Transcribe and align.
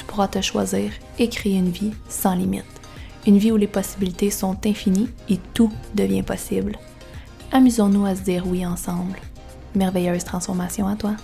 tu 0.00 0.06
pourras 0.06 0.28
te 0.28 0.40
choisir 0.40 0.92
et 1.18 1.28
créer 1.28 1.56
une 1.56 1.68
vie 1.68 1.92
sans 2.08 2.34
limite. 2.34 2.64
Une 3.26 3.36
vie 3.36 3.52
où 3.52 3.58
les 3.58 3.66
possibilités 3.66 4.30
sont 4.30 4.56
infinies 4.66 5.10
et 5.28 5.36
tout 5.52 5.70
devient 5.94 6.22
possible. 6.22 6.78
Amusons-nous 7.52 8.06
à 8.06 8.16
se 8.16 8.22
dire 8.22 8.46
oui 8.46 8.64
ensemble. 8.64 9.18
Merveilleuse 9.74 10.24
transformation 10.24 10.88
à 10.88 10.96
toi. 10.96 11.16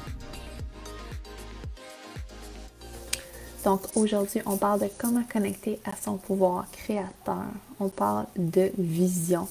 Donc 3.65 3.81
aujourd'hui, 3.95 4.43
on 4.45 4.59
parle 4.59 4.81
de 4.81 4.91
comment 4.99 5.25
connecter 5.25 5.81
à 5.87 5.93
son 5.97 6.19
pouvoir 6.19 6.67
créateur. 6.71 7.47
On 7.81 7.89
parle 7.89 8.27
de 8.37 8.71
vision. 8.77 9.49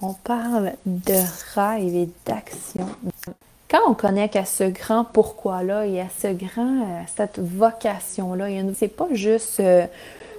On 0.00 0.14
parle 0.14 0.74
de 0.86 1.20
rêve 1.56 1.94
et 1.96 2.08
d'action 2.24 2.86
quand 3.72 3.80
on 3.88 3.94
connecte 3.94 4.36
à 4.36 4.44
ce 4.44 4.64
grand 4.64 5.04
pourquoi-là 5.04 5.86
et 5.86 6.00
à 6.00 6.06
ce 6.20 6.28
grand, 6.28 6.82
euh, 6.82 7.00
cette 7.16 7.38
vocation-là, 7.38 8.48
c'est 8.76 8.94
pas 8.94 9.08
juste 9.12 9.60
euh, 9.60 9.86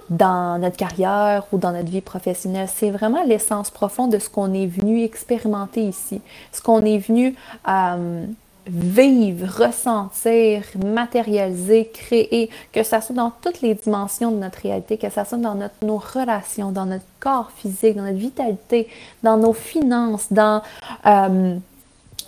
dans 0.08 0.60
notre 0.60 0.76
carrière 0.76 1.44
ou 1.50 1.58
dans 1.58 1.72
notre 1.72 1.90
vie 1.90 2.00
professionnelle, 2.00 2.68
c'est 2.72 2.90
vraiment 2.90 3.24
l'essence 3.24 3.70
profonde 3.70 4.12
de 4.12 4.20
ce 4.20 4.30
qu'on 4.30 4.54
est 4.54 4.66
venu 4.66 5.02
expérimenter 5.02 5.82
ici, 5.82 6.20
ce 6.52 6.62
qu'on 6.62 6.84
est 6.84 6.98
venu 6.98 7.34
euh, 7.68 8.24
vivre, 8.68 9.64
ressentir, 9.64 10.62
matérialiser, 10.84 11.90
créer, 11.92 12.50
que 12.72 12.84
ça 12.84 13.00
soit 13.00 13.16
dans 13.16 13.32
toutes 13.42 13.62
les 13.62 13.74
dimensions 13.74 14.30
de 14.30 14.36
notre 14.36 14.60
réalité, 14.60 14.96
que 14.96 15.10
ça 15.10 15.24
soit 15.24 15.38
dans 15.38 15.56
notre, 15.56 15.74
nos 15.82 15.98
relations, 15.98 16.70
dans 16.70 16.86
notre 16.86 17.04
corps 17.18 17.50
physique, 17.56 17.96
dans 17.96 18.04
notre 18.04 18.16
vitalité, 18.16 18.86
dans 19.24 19.38
nos 19.38 19.52
finances, 19.52 20.32
dans 20.32 20.62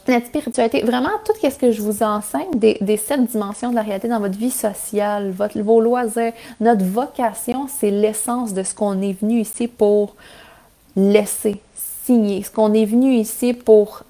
notre 0.09 0.27
spiritualité, 0.27 0.83
vraiment 0.83 1.11
tout 1.25 1.33
ce 1.43 1.57
que 1.57 1.73
je 1.73 1.83
vous 1.83 2.03
enseigne 2.03 2.51
des, 2.55 2.97
sept 2.97 3.25
dimensions 3.25 3.71
de 3.71 3.75
la 3.75 3.83
réalité 3.83 4.09
dans 4.09 4.21
votre 4.21 4.39
vie 4.39 4.51
sociale, 4.51 5.33
vos 5.57 5.81
loisirs, 5.81 6.33
notre 6.61 6.85
vocation, 6.85 7.67
c'est 7.69 7.91
l'essence 7.91 8.55
de 8.55 8.62
ce 8.62 8.75
qu'on 8.75 9.01
est 9.03 9.21
venu 9.21 9.41
ici 9.41 9.69
pour 9.69 10.15
laisser, 10.97 11.61
signer, 12.05 12.43
ce 12.43 12.51
qu'on 12.51 12.73
est 12.73 12.87
venu 12.87 13.15
ici 13.15 13.53
pour 13.53 14.03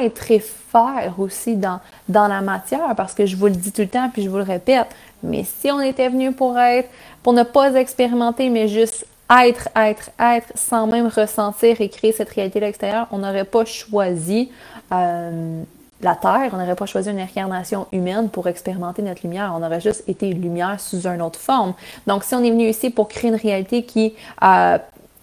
être 0.00 0.30
et 0.30 0.40
faire 0.40 1.14
aussi 1.18 1.56
dans, 1.56 1.80
dans 2.08 2.28
la 2.28 2.40
matière, 2.40 2.94
parce 2.96 3.14
que 3.14 3.26
je 3.26 3.36
vous 3.36 3.46
le 3.46 3.52
dis 3.52 3.72
tout 3.72 3.82
le 3.82 3.88
temps, 3.88 4.08
puis 4.12 4.22
je 4.22 4.30
vous 4.30 4.36
le 4.36 4.42
répète, 4.42 4.86
mais 5.22 5.44
si 5.44 5.70
on 5.70 5.80
était 5.80 6.08
venu 6.08 6.32
pour 6.32 6.58
être, 6.58 6.88
pour 7.22 7.32
ne 7.32 7.42
pas 7.42 7.74
expérimenter, 7.74 8.50
mais 8.50 8.68
juste 8.68 9.06
être, 9.30 9.68
être, 9.76 10.10
être, 10.20 10.52
sans 10.54 10.86
même 10.86 11.06
ressentir 11.06 11.80
et 11.80 11.88
créer 11.88 12.12
cette 12.12 12.30
réalité 12.30 12.58
à 12.58 12.66
l'extérieur, 12.66 13.06
on 13.10 13.18
n'aurait 13.18 13.44
pas 13.44 13.64
choisi 13.64 14.50
euh, 14.92 15.62
la 16.02 16.14
Terre, 16.14 16.50
on 16.52 16.58
n'aurait 16.58 16.76
pas 16.76 16.86
choisi 16.86 17.10
une 17.10 17.20
incarnation 17.20 17.86
humaine 17.92 18.28
pour 18.28 18.46
expérimenter 18.48 19.02
notre 19.02 19.22
lumière, 19.22 19.54
on 19.56 19.62
aurait 19.62 19.80
juste 19.80 20.04
été 20.06 20.32
lumière 20.32 20.78
sous 20.78 21.06
une 21.06 21.22
autre 21.22 21.40
forme. 21.40 21.74
Donc, 22.06 22.24
si 22.24 22.34
on 22.34 22.42
est 22.42 22.50
venu 22.50 22.68
ici 22.68 22.90
pour 22.90 23.08
créer 23.08 23.30
une 23.30 23.36
réalité 23.36 23.84
qui, 23.84 24.14
euh, 24.42 24.78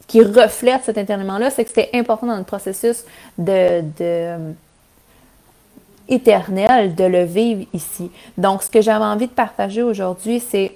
qui 0.08 0.24
reflète 0.24 0.84
cet 0.84 0.98
éternement-là, 0.98 1.52
c'est 1.52 1.64
que 1.64 1.70
c'était 1.70 1.92
important 1.94 2.28
dans 2.28 2.36
notre 2.36 2.48
processus 2.48 3.04
de, 3.38 3.84
de 4.00 4.54
éternel 6.12 6.94
de 6.96 7.06
le 7.06 7.24
vivre 7.24 7.66
ici. 7.74 8.12
Donc, 8.38 8.64
ce 8.64 8.70
que 8.70 8.82
j'avais 8.82 9.06
envie 9.06 9.28
de 9.28 9.32
partager 9.32 9.82
aujourd'hui, 9.82 10.40
c'est 10.40 10.74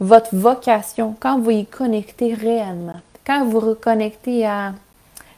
votre 0.00 0.34
vocation, 0.34 1.14
quand 1.18 1.38
vous 1.38 1.50
y 1.50 1.66
connectez 1.66 2.34
réellement, 2.34 3.00
quand 3.26 3.44
vous 3.46 3.60
reconnectez 3.60 4.46
à 4.46 4.72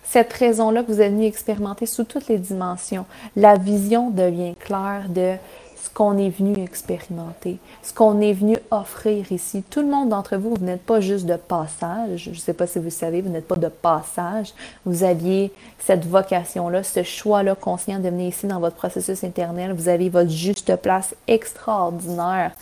cette 0.04 0.32
raison-là 0.32 0.82
que 0.82 0.92
vous 0.92 1.00
êtes 1.00 1.12
venu 1.12 1.26
expérimenter 1.26 1.86
sous 1.86 2.04
toutes 2.04 2.28
les 2.28 2.38
dimensions, 2.38 3.04
la 3.36 3.56
vision 3.56 4.10
devient 4.10 4.54
claire 4.56 5.04
de 5.08 5.34
ce 5.76 5.90
qu'on 5.90 6.18
est 6.18 6.30
venu 6.30 6.62
expérimenter, 6.62 7.58
ce 7.82 7.92
qu'on 7.92 8.20
est 8.20 8.32
venu 8.32 8.56
offrir 8.70 9.30
ici. 9.30 9.62
Tout 9.70 9.80
le 9.80 9.86
monde 9.86 10.08
d'entre 10.08 10.36
vous, 10.36 10.54
vous 10.54 10.64
n'êtes 10.64 10.82
pas 10.82 11.00
juste 11.00 11.26
de 11.26 11.36
passage. 11.36 12.24
Je 12.24 12.30
ne 12.30 12.34
sais 12.34 12.52
pas 12.52 12.66
si 12.66 12.78
vous 12.78 12.90
savez, 12.90 13.20
vous 13.20 13.30
n'êtes 13.30 13.46
pas 13.46 13.56
de 13.56 13.68
passage. 13.68 14.52
Vous 14.84 15.04
aviez 15.04 15.52
cette 15.78 16.04
vocation-là, 16.04 16.82
ce 16.82 17.02
choix-là 17.02 17.54
conscient 17.54 17.98
de 17.98 18.08
venir 18.08 18.28
ici 18.28 18.46
dans 18.46 18.60
votre 18.60 18.76
processus 18.76 19.22
interne. 19.24 19.72
Vous 19.72 19.88
avez 19.88 20.08
votre 20.08 20.30
juste 20.30 20.74
place 20.76 21.14
extraordinaire 21.26 22.52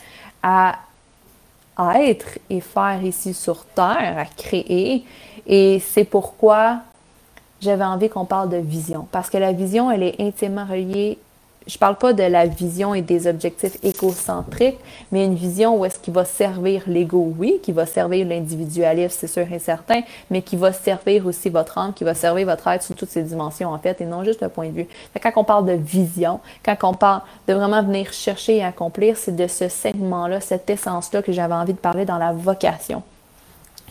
à 0.42 0.76
être 1.78 2.38
et 2.50 2.60
faire 2.60 3.02
ici 3.02 3.34
sur 3.34 3.64
Terre, 3.64 4.16
à 4.18 4.24
créer. 4.24 5.04
Et 5.46 5.80
c'est 5.80 6.04
pourquoi 6.04 6.78
j'avais 7.60 7.84
envie 7.84 8.08
qu'on 8.08 8.24
parle 8.24 8.48
de 8.48 8.56
vision. 8.56 9.06
Parce 9.10 9.30
que 9.30 9.38
la 9.38 9.52
vision, 9.52 9.90
elle 9.90 10.02
est 10.02 10.20
intimement 10.20 10.64
reliée 10.64 11.18
je 11.66 11.78
parle 11.78 11.96
pas 11.96 12.12
de 12.12 12.22
la 12.22 12.46
vision 12.46 12.94
et 12.94 13.02
des 13.02 13.26
objectifs 13.26 13.76
écocentriques, 13.82 14.78
mais 15.10 15.24
une 15.24 15.34
vision 15.34 15.76
où 15.76 15.84
est-ce 15.84 15.98
qui 15.98 16.12
va 16.12 16.24
servir 16.24 16.82
l'ego, 16.86 17.34
oui, 17.36 17.58
qui 17.62 17.72
va 17.72 17.86
servir 17.86 18.26
l'individualisme, 18.26 19.16
c'est 19.18 19.26
sûr 19.26 19.50
et 19.52 19.58
certain, 19.58 20.02
mais 20.30 20.42
qui 20.42 20.56
va 20.56 20.72
servir 20.72 21.26
aussi 21.26 21.48
votre 21.48 21.78
âme, 21.78 21.92
qui 21.92 22.04
va 22.04 22.14
servir 22.14 22.46
votre 22.46 22.68
être 22.68 22.84
sous 22.84 22.94
toutes 22.94 23.10
ces 23.10 23.22
dimensions, 23.22 23.70
en 23.70 23.78
fait, 23.78 24.00
et 24.00 24.04
non 24.04 24.22
juste 24.22 24.42
un 24.42 24.48
point 24.48 24.68
de 24.68 24.74
vue. 24.74 24.86
quand 25.20 25.32
on 25.36 25.44
parle 25.44 25.66
de 25.66 25.72
vision, 25.72 26.40
quand 26.64 26.76
on 26.84 26.94
parle 26.94 27.22
de 27.48 27.54
vraiment 27.54 27.82
venir 27.82 28.12
chercher 28.12 28.58
et 28.58 28.64
accomplir, 28.64 29.16
c'est 29.16 29.34
de 29.34 29.46
ce 29.48 29.68
segment-là, 29.68 30.40
cette 30.40 30.70
essence-là 30.70 31.22
que 31.22 31.32
j'avais 31.32 31.54
envie 31.54 31.74
de 31.74 31.78
parler 31.78 32.04
dans 32.04 32.18
la 32.18 32.32
vocation, 32.32 33.02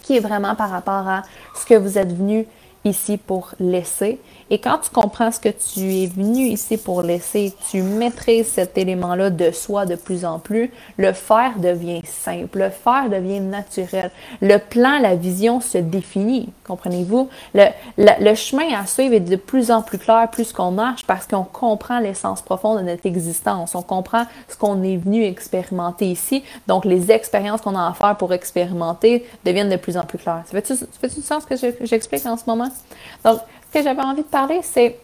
qui 0.02 0.16
est 0.16 0.22
vraiment 0.22 0.56
par 0.56 0.69
rapport 0.69 1.08
à 1.08 1.24
ce 1.56 1.66
que 1.66 1.75
vous 1.75 1.97
êtes 1.97 2.16
venu 2.16 2.47
ici 2.85 3.18
pour 3.18 3.51
laisser. 3.59 4.19
Et 4.51 4.59
quand 4.59 4.78
tu 4.78 4.91
comprends 4.91 5.31
ce 5.31 5.40
que 5.40 5.50
tu 5.50 6.03
es 6.03 6.06
venu 6.06 6.46
ici 6.46 6.78
pour 6.78 7.01
laisser, 7.01 7.53
tu 7.72 7.81
maîtrises 7.81 8.47
cet 8.47 8.78
élément-là 8.78 9.31
de 9.31 9.51
soi 9.51 9.88
de 9.88 9.96
plus 9.96 10.23
en 10.23 10.38
plus, 10.38 10.72
le 10.97 11.13
faire 11.13 11.57
devient 11.57 12.01
simple, 12.06 12.59
le 12.59 12.69
faire 12.69 13.09
devient 13.09 13.40
naturel. 13.40 14.12
Le 14.41 14.57
plan, 14.57 15.00
la 15.00 15.16
vision 15.16 15.62
se 15.62 15.79
définit, 15.79 16.50
comprenez-vous? 16.68 17.28
Le, 17.56 17.66
le, 17.97 18.35
chemin 18.35 18.79
à 18.79 18.85
suivre 18.85 19.16
est 19.16 19.19
de 19.19 19.35
plus 19.35 19.72
en 19.72 19.81
plus 19.81 19.97
clair 19.97 20.29
plus 20.31 20.53
qu'on 20.53 20.72
marche 20.72 21.06
parce 21.06 21.25
qu'on 21.25 21.44
comprend 21.44 22.00
l'essence 22.00 22.44
profonde 22.44 22.79
de 22.79 22.84
notre 22.84 23.06
existence. 23.07 23.73
On 23.73 23.81
comprend 23.81 24.25
ce 24.47 24.56
qu'on 24.57 24.84
est 24.84 24.97
venu 24.97 25.23
expérimenter 25.23 26.12
ici. 26.12 26.44
Donc, 26.67 26.85
les 26.85 27.12
expériences 27.12 27.62
qu'on 27.62 27.75
a 27.75 27.88
à 27.88 27.94
faire 27.94 28.16
pour 28.16 28.31
expérimenter 28.31 29.25
deviennent 29.44 29.69
de 29.69 29.75
plus 29.75 29.97
en 29.97 30.03
plus 30.03 30.19
claires. 30.19 30.44
Ça 30.46 30.52
fait-tu, 30.52 30.75
fait 31.02 31.16
du 31.16 31.22
sens 31.22 31.46
que 31.46 31.56
j'explique 31.81 32.25
en 32.28 32.38
ce 32.38 32.44
moment? 32.46 32.69
Donc, 33.24 33.40
ce 33.68 33.80
que 33.80 33.84
j'avais 33.84 34.02
envie 34.02 34.24
de 34.24 34.28
parler, 34.28 34.62
c'est 34.63 35.00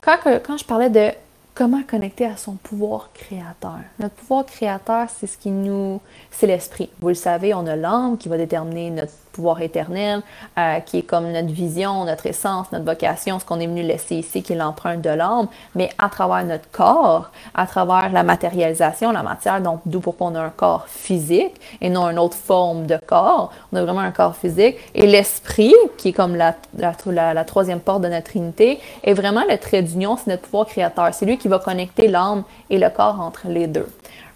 quand, 0.00 0.18
quand 0.44 0.56
je 0.56 0.64
parlais 0.64 0.90
de 0.90 1.10
comment 1.54 1.82
connecter 1.82 2.26
à 2.26 2.36
son 2.36 2.54
pouvoir 2.54 3.10
créateur. 3.14 3.78
Notre 3.98 4.14
pouvoir 4.14 4.44
créateur, 4.44 5.08
c'est 5.08 5.26
ce 5.26 5.38
qui 5.38 5.50
nous, 5.50 6.00
c'est 6.30 6.46
l'esprit. 6.46 6.90
Vous 7.00 7.08
le 7.08 7.14
savez, 7.14 7.54
on 7.54 7.66
a 7.66 7.76
l'âme 7.76 8.18
qui 8.18 8.28
va 8.28 8.36
déterminer 8.36 8.90
notre 8.90 9.12
pouvoir 9.34 9.60
éternel, 9.60 10.22
euh, 10.58 10.80
qui 10.80 10.98
est 10.98 11.02
comme 11.02 11.30
notre 11.30 11.52
vision, 11.52 12.04
notre 12.04 12.26
essence, 12.26 12.70
notre 12.72 12.84
vocation, 12.84 13.38
ce 13.38 13.44
qu'on 13.44 13.60
est 13.60 13.66
venu 13.66 13.82
laisser 13.82 14.16
ici, 14.16 14.42
qui 14.42 14.52
est 14.52 14.56
l'empreinte 14.56 15.02
de 15.02 15.10
l'âme, 15.10 15.48
mais 15.74 15.90
à 15.98 16.08
travers 16.08 16.44
notre 16.44 16.70
corps, 16.70 17.30
à 17.54 17.66
travers 17.66 18.10
la 18.10 18.22
matérialisation, 18.22 19.12
la 19.12 19.22
matière, 19.22 19.60
donc 19.60 19.80
d'où 19.84 20.00
pourquoi 20.00 20.28
on 20.28 20.34
a 20.36 20.40
un 20.40 20.50
corps 20.50 20.86
physique 20.88 21.54
et 21.80 21.90
non 21.90 22.08
une 22.08 22.18
autre 22.18 22.36
forme 22.36 22.86
de 22.86 22.96
corps, 22.96 23.52
on 23.72 23.76
a 23.76 23.82
vraiment 23.82 24.00
un 24.00 24.12
corps 24.12 24.36
physique, 24.36 24.76
et 24.94 25.06
l'esprit, 25.06 25.74
qui 25.98 26.10
est 26.10 26.12
comme 26.12 26.36
la, 26.36 26.54
la, 26.78 27.34
la, 27.34 27.44
troisième 27.44 27.80
porte 27.80 28.02
de 28.02 28.08
notre 28.08 28.30
trinité, 28.30 28.80
est 29.02 29.14
vraiment 29.14 29.42
le 29.48 29.58
trait 29.58 29.82
d'union, 29.82 30.16
c'est 30.16 30.30
notre 30.30 30.42
pouvoir 30.42 30.66
créateur, 30.66 31.12
c'est 31.12 31.26
lui 31.26 31.38
qui 31.38 31.48
va 31.48 31.58
connecter 31.58 32.08
l'âme 32.08 32.44
et 32.70 32.78
le 32.78 32.88
corps 32.88 33.20
entre 33.20 33.48
les 33.48 33.66
deux, 33.66 33.88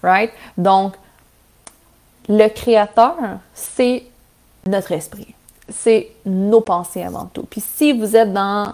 right? 0.02 0.32
Donc, 0.56 0.94
le 2.28 2.48
créateur, 2.48 3.14
c'est 3.54 4.02
notre 4.68 4.92
esprit. 4.92 5.34
C'est 5.68 6.08
nos 6.24 6.60
pensées 6.60 7.02
avant 7.02 7.26
tout. 7.26 7.44
Puis 7.48 7.62
si 7.62 7.92
vous 7.92 8.16
êtes 8.16 8.32
dans 8.32 8.72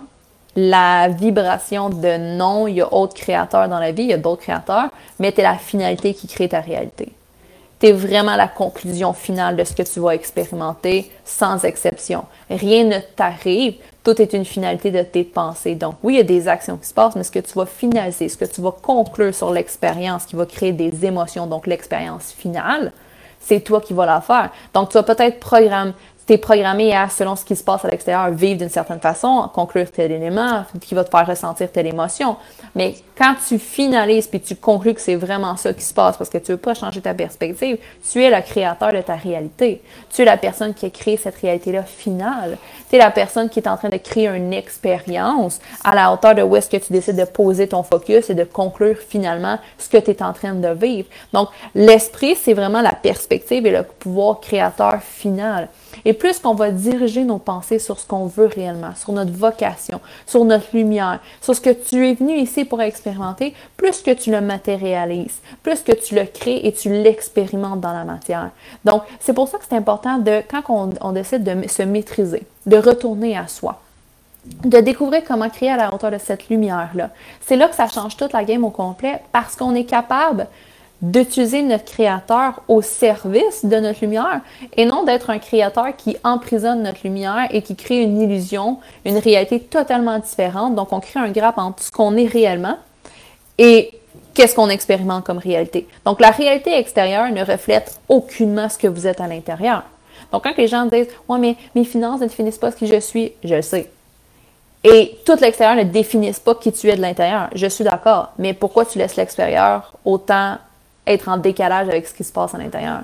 la 0.56 1.08
vibration 1.08 1.91
de 1.91 2.37
non, 2.37 2.69
il 2.69 2.76
y 2.76 2.81
a 2.81 2.93
autre 2.93 3.14
créateur 3.14 3.69
dans 3.69 3.79
la 3.79 3.93
vie, 3.93 4.05
il 4.05 4.11
y 4.11 4.14
a 4.14 4.19
d'autres 4.19 4.43
créateurs, 4.43 4.91
mais 5.19 5.32
tu 5.32 5.43
la 5.43 5.56
finalité 5.56 6.14
qui 6.14 6.29
crée 6.29 6.49
ta 6.49 6.61
réalité. 6.61 7.12
Tu 7.81 7.88
es 7.88 7.93
vraiment 7.93 8.37
la 8.37 8.46
conclusion 8.46 9.12
finale 9.12 9.56
de 9.56 9.64
ce 9.64 9.75
que 9.75 9.82
tu 9.82 9.99
vas 9.99 10.14
expérimenter, 10.14 11.11
sans 11.25 11.64
exception. 11.64 12.25
Rien 12.49 12.85
ne 12.85 12.99
t'arrive, 13.17 13.75
tout 14.05 14.20
est 14.23 14.32
une 14.32 14.44
finalité 14.44 14.91
de 14.93 15.02
tes 15.02 15.25
pensées. 15.25 15.75
Donc 15.75 15.96
oui, 16.05 16.14
il 16.14 16.17
y 16.19 16.20
a 16.20 16.25
des 16.25 16.46
actions 16.46 16.76
qui 16.76 16.87
se 16.87 16.94
passent, 16.94 17.17
mais 17.17 17.25
ce 17.25 17.32
que 17.32 17.41
tu 17.41 17.52
vas 17.55 17.67
finaliser, 17.67 18.29
ce 18.29 18.37
que 18.37 18.44
tu 18.44 18.61
vas 18.61 18.70
conclure 18.70 19.35
sur 19.35 19.52
l'expérience 19.52 20.25
qui 20.25 20.37
va 20.37 20.46
créer 20.46 20.73
des 20.73 21.05
émotions, 21.05 21.46
donc 21.49 21.67
l'expérience 21.67 22.32
finale, 22.37 22.93
c'est 23.44 23.61
toi 23.61 23.81
qui 23.81 23.93
vas 23.93 24.06
la 24.06 24.20
faire. 24.20 24.50
Donc, 24.73 24.91
tu 24.91 24.94
vas 24.94 25.02
peut-être 25.02 25.38
programmer, 25.38 25.93
tu 26.26 26.32
es 26.32 26.38
programmé 26.38 26.94
à, 26.94 27.09
selon 27.09 27.37
ce 27.37 27.44
qui 27.44 27.55
se 27.55 27.62
passe 27.62 27.85
à 27.85 27.88
l'extérieur, 27.88 28.31
vivre 28.31 28.59
d'une 28.59 28.71
certaine 28.71 29.00
façon, 29.00 29.49
conclure 29.53 29.91
tel 29.91 30.11
élément 30.11 30.65
qui 30.81 30.94
va 30.94 31.05
te 31.05 31.11
faire 31.11 31.26
ressentir 31.26 31.71
telle 31.71 31.87
émotion. 31.87 32.37
Mais 32.75 32.94
quand 33.17 33.35
tu 33.47 33.59
finalises 33.59 34.26
puis 34.26 34.41
tu 34.41 34.56
conclus 34.56 34.94
que 34.94 35.00
c'est 35.00 35.15
vraiment 35.15 35.56
ça 35.56 35.73
qui 35.73 35.85
se 35.85 35.94
passe 35.94 36.17
parce 36.17 36.31
que 36.31 36.38
tu 36.38 36.53
veux 36.53 36.59
pas 36.59 36.75
changer 36.75 37.00
ta 37.00 37.15
perspective, 37.15 37.79
tu 38.11 38.23
es 38.23 38.31
le 38.31 38.43
créateur 38.43 38.93
de 38.93 39.00
ta 39.00 39.15
réalité. 39.15 39.82
Tu 40.12 40.23
es 40.23 40.25
la 40.25 40.37
personne 40.37 40.75
qui 40.75 40.87
a 40.87 40.91
créé 40.91 41.17
cette 41.17 41.37
réalité-là 41.37 41.82
finale. 41.82 42.56
Tu 42.88 42.97
es 42.97 42.99
la 42.99 43.11
personne 43.11 43.49
qui 43.49 43.61
est 43.61 43.69
en 43.69 43.77
train 43.77 43.91
de 43.91 43.97
créer 43.99 44.29
une 44.29 44.53
expérience 44.53 45.61
à 45.85 45.94
la 45.94 46.12
hauteur 46.12 46.35
de 46.35 46.43
où 46.43 46.56
est-ce 46.56 46.70
que 46.70 46.79
tu 46.79 46.93
décides 46.93 47.17
de 47.17 47.25
poser 47.25 47.69
ton 47.69 47.82
focus 47.82 48.31
et 48.31 48.35
de 48.35 48.44
conclure 48.44 48.97
finalement 48.97 49.59
ce 49.79 49.88
que 49.88 49.99
tu 49.99 50.11
es 50.11 50.23
en 50.23 50.32
train 50.32 50.55
de 50.55 50.69
vivre. 50.69 51.09
Donc, 51.32 51.49
l'esprit, 51.75 52.35
c'est 52.35 52.55
vraiment 52.55 52.82
la 52.82 52.94
perspective 52.94 53.67
et 53.67 53.70
le 53.70 53.82
pouvoir 53.82 54.41
créateur 54.41 55.00
final. 55.03 55.69
Plus 56.15 56.39
qu'on 56.39 56.55
va 56.55 56.71
diriger 56.71 57.25
nos 57.25 57.39
pensées 57.39 57.79
sur 57.79 57.99
ce 57.99 58.07
qu'on 58.07 58.27
veut 58.27 58.47
réellement, 58.47 58.95
sur 58.97 59.13
notre 59.13 59.33
vocation, 59.33 60.01
sur 60.27 60.45
notre 60.45 60.67
lumière, 60.73 61.21
sur 61.41 61.55
ce 61.55 61.61
que 61.61 61.71
tu 61.71 62.09
es 62.09 62.15
venu 62.15 62.37
ici 62.37 62.65
pour 62.65 62.81
expérimenter, 62.81 63.55
plus 63.77 64.03
que 64.03 64.13
tu 64.13 64.31
le 64.31 64.41
matérialises, 64.41 65.39
plus 65.63 65.81
que 65.83 65.93
tu 65.93 66.15
le 66.15 66.25
crées 66.25 66.61
et 66.65 66.73
tu 66.73 66.91
l'expérimentes 66.91 67.81
dans 67.81 67.93
la 67.93 68.05
matière. 68.05 68.51
Donc, 68.85 69.03
c'est 69.21 69.33
pour 69.33 69.49
ça 69.49 69.59
que 69.59 69.65
c'est 69.69 69.77
important 69.77 70.19
de, 70.19 70.43
quand 70.49 70.91
on 71.01 71.13
décide 71.13 71.45
de 71.45 71.69
se 71.69 71.83
maîtriser, 71.83 72.43
de 72.67 72.77
retourner 72.77 73.37
à 73.37 73.49
soi 73.49 73.81
de 74.65 74.81
découvrir 74.81 75.23
comment 75.27 75.49
créer 75.49 75.71
à 75.71 75.77
la 75.77 75.95
hauteur 75.95 76.11
de 76.11 76.19
cette 76.19 76.49
lumière-là. 76.49 77.11
C'est 77.47 77.57
là 77.57 77.69
que 77.69 77.75
ça 77.75 77.89
change 77.89 78.17
toute 78.17 78.33
la 78.33 78.45
game 78.45 78.65
au 78.65 78.71
complet 78.71 79.21
parce 79.33 79.57
qu'on 79.57 79.75
est 79.75 79.85
capable 79.85 80.47
d'utiliser 81.05 81.62
notre 81.62 81.85
créateur 81.85 82.62
au 82.67 82.81
service 82.81 83.65
de 83.65 83.77
notre 83.77 84.01
lumière 84.01 84.41
et 84.75 84.87
non 84.87 85.03
d'être 85.03 85.29
un 85.29 85.39
créateur 85.39 85.95
qui 85.97 86.17
emprisonne 86.25 86.83
notre 86.83 87.01
lumière 87.05 87.47
et 87.51 87.61
qui 87.61 87.77
crée 87.77 88.03
une 88.03 88.23
illusion, 88.23 88.79
une 89.05 89.19
réalité 89.19 89.61
totalement 89.61 90.19
différente. 90.19 90.75
Donc, 90.75 90.95
on 90.95 91.01
crée 91.01 91.21
un 91.21 91.29
gap 91.29 91.59
entre 91.59 91.83
ce 91.83 91.91
qu'on 91.91 92.17
est 92.17 92.27
réellement 92.27 92.79
et 93.59 93.91
qu'est-ce 94.33 94.55
qu'on 94.55 94.71
expérimente 94.71 95.25
comme 95.25 95.37
réalité. 95.37 95.87
Donc, 96.06 96.21
la 96.21 96.31
réalité 96.31 96.75
extérieure 96.75 97.31
ne 97.31 97.45
reflète 97.45 98.01
aucunement 98.09 98.71
ce 98.71 98.79
que 98.79 98.89
vous 98.89 99.06
êtes 99.06 99.21
à 99.21 99.27
l'intérieur. 99.27 99.83
Donc, 100.33 100.45
quand 100.45 100.56
les 100.56 100.69
gens 100.69 100.87
disent 100.87 101.09
Ouais, 101.29 101.39
mais 101.39 101.56
mes 101.75 101.85
finances 101.85 102.21
ne 102.21 102.29
définissent 102.29 102.56
pas 102.56 102.71
ce 102.71 102.77
qui 102.77 102.87
je 102.87 102.99
suis, 102.99 103.33
je 103.45 103.56
le 103.56 103.62
sais. 103.62 103.91
Et 104.83 105.19
tout 105.27 105.37
l'extérieur 105.39 105.77
ne 105.77 105.91
définisse 105.91 106.41
pas 106.41 106.55
qui 106.55 106.73
tu 106.73 106.89
es 106.89 106.97
de 106.97 107.03
l'intérieur. 107.03 107.51
Je 107.55 107.67
suis 107.67 107.85
d'accord. 107.85 108.33
Mais 108.39 108.55
pourquoi 108.55 108.87
tu 108.87 108.99
laisses 108.99 109.17
l'extérieur 109.17 109.93
autant 110.06 110.56
être 111.06 111.29
en 111.29 111.37
décalage 111.37 111.89
avec 111.89 112.06
ce 112.06 112.15
qui 112.15 112.25
se 112.25 112.33
passe 112.33 112.55
à 112.55 112.59
l'intérieur? 112.59 113.01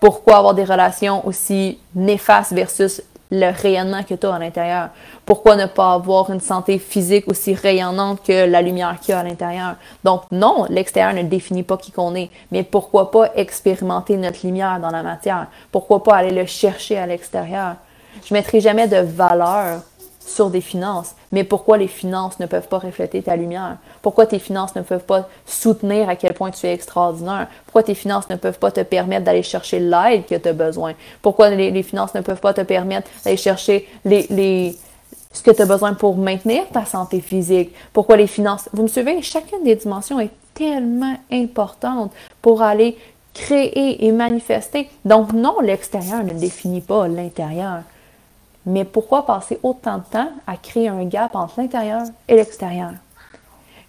Pourquoi 0.00 0.38
avoir 0.38 0.54
des 0.54 0.64
relations 0.64 1.26
aussi 1.26 1.78
néfastes 1.94 2.52
versus 2.52 3.02
le 3.30 3.50
rayonnement 3.50 4.02
que 4.02 4.14
tu 4.14 4.26
as 4.26 4.34
à 4.34 4.38
l'intérieur? 4.38 4.88
Pourquoi 5.24 5.56
ne 5.56 5.66
pas 5.66 5.94
avoir 5.94 6.30
une 6.30 6.40
santé 6.40 6.78
physique 6.78 7.28
aussi 7.28 7.54
rayonnante 7.54 8.22
que 8.22 8.46
la 8.46 8.60
lumière 8.60 8.98
qu'il 9.00 9.12
y 9.12 9.14
a 9.14 9.20
à 9.20 9.24
l'intérieur? 9.24 9.76
Donc, 10.04 10.22
non, 10.30 10.66
l'extérieur 10.68 11.14
ne 11.14 11.22
définit 11.22 11.62
pas 11.62 11.76
qui 11.76 11.92
qu'on 11.92 12.14
est, 12.14 12.30
mais 12.50 12.62
pourquoi 12.62 13.10
pas 13.10 13.30
expérimenter 13.36 14.16
notre 14.16 14.44
lumière 14.44 14.80
dans 14.80 14.90
la 14.90 15.02
matière? 15.02 15.46
Pourquoi 15.70 16.02
pas 16.02 16.16
aller 16.16 16.32
le 16.32 16.46
chercher 16.46 16.98
à 16.98 17.06
l'extérieur? 17.06 17.76
Je 18.24 18.34
mettrai 18.34 18.60
jamais 18.60 18.88
de 18.88 18.98
valeur 18.98 19.82
sur 20.32 20.50
des 20.50 20.60
finances. 20.60 21.14
Mais 21.30 21.44
pourquoi 21.44 21.78
les 21.78 21.88
finances 21.88 22.38
ne 22.40 22.46
peuvent 22.46 22.68
pas 22.68 22.78
refléter 22.78 23.22
ta 23.22 23.36
lumière? 23.36 23.76
Pourquoi 24.00 24.26
tes 24.26 24.38
finances 24.38 24.74
ne 24.74 24.82
peuvent 24.82 25.04
pas 25.04 25.28
soutenir 25.46 26.08
à 26.08 26.16
quel 26.16 26.34
point 26.34 26.50
tu 26.50 26.66
es 26.66 26.72
extraordinaire? 26.72 27.48
Pourquoi 27.66 27.82
tes 27.82 27.94
finances 27.94 28.28
ne 28.30 28.36
peuvent 28.36 28.58
pas 28.58 28.70
te 28.70 28.80
permettre 28.80 29.24
d'aller 29.24 29.42
chercher 29.42 29.78
l'aide 29.78 30.26
que 30.26 30.34
tu 30.34 30.48
as 30.48 30.52
besoin? 30.52 30.94
Pourquoi 31.20 31.50
les, 31.50 31.82
finances 31.82 32.14
ne 32.14 32.20
peuvent 32.20 32.40
pas 32.40 32.54
te 32.54 32.62
permettre 32.62 33.08
d'aller 33.24 33.36
chercher 33.36 33.88
les, 34.04 34.26
les, 34.30 34.76
ce 35.32 35.42
que 35.42 35.50
tu 35.50 35.62
as 35.62 35.66
besoin 35.66 35.94
pour 35.94 36.16
maintenir 36.16 36.64
ta 36.72 36.84
santé 36.84 37.20
physique? 37.20 37.72
Pourquoi 37.92 38.16
les 38.16 38.26
finances? 38.26 38.68
Vous 38.72 38.82
me 38.82 38.88
suivez? 38.88 39.20
Chacune 39.22 39.64
des 39.64 39.76
dimensions 39.76 40.20
est 40.20 40.30
tellement 40.54 41.16
importante 41.30 42.12
pour 42.40 42.62
aller 42.62 42.96
créer 43.34 44.04
et 44.06 44.12
manifester. 44.12 44.88
Donc 45.04 45.32
non, 45.32 45.60
l'extérieur 45.60 46.22
ne 46.22 46.32
définit 46.32 46.80
pas 46.80 47.08
l'intérieur. 47.08 47.82
Mais 48.64 48.84
pourquoi 48.84 49.26
passer 49.26 49.58
autant 49.62 49.98
de 49.98 50.04
temps 50.04 50.28
à 50.46 50.56
créer 50.56 50.88
un 50.88 51.04
gap 51.04 51.34
entre 51.34 51.60
l'intérieur 51.60 52.02
et 52.28 52.36
l'extérieur? 52.36 52.92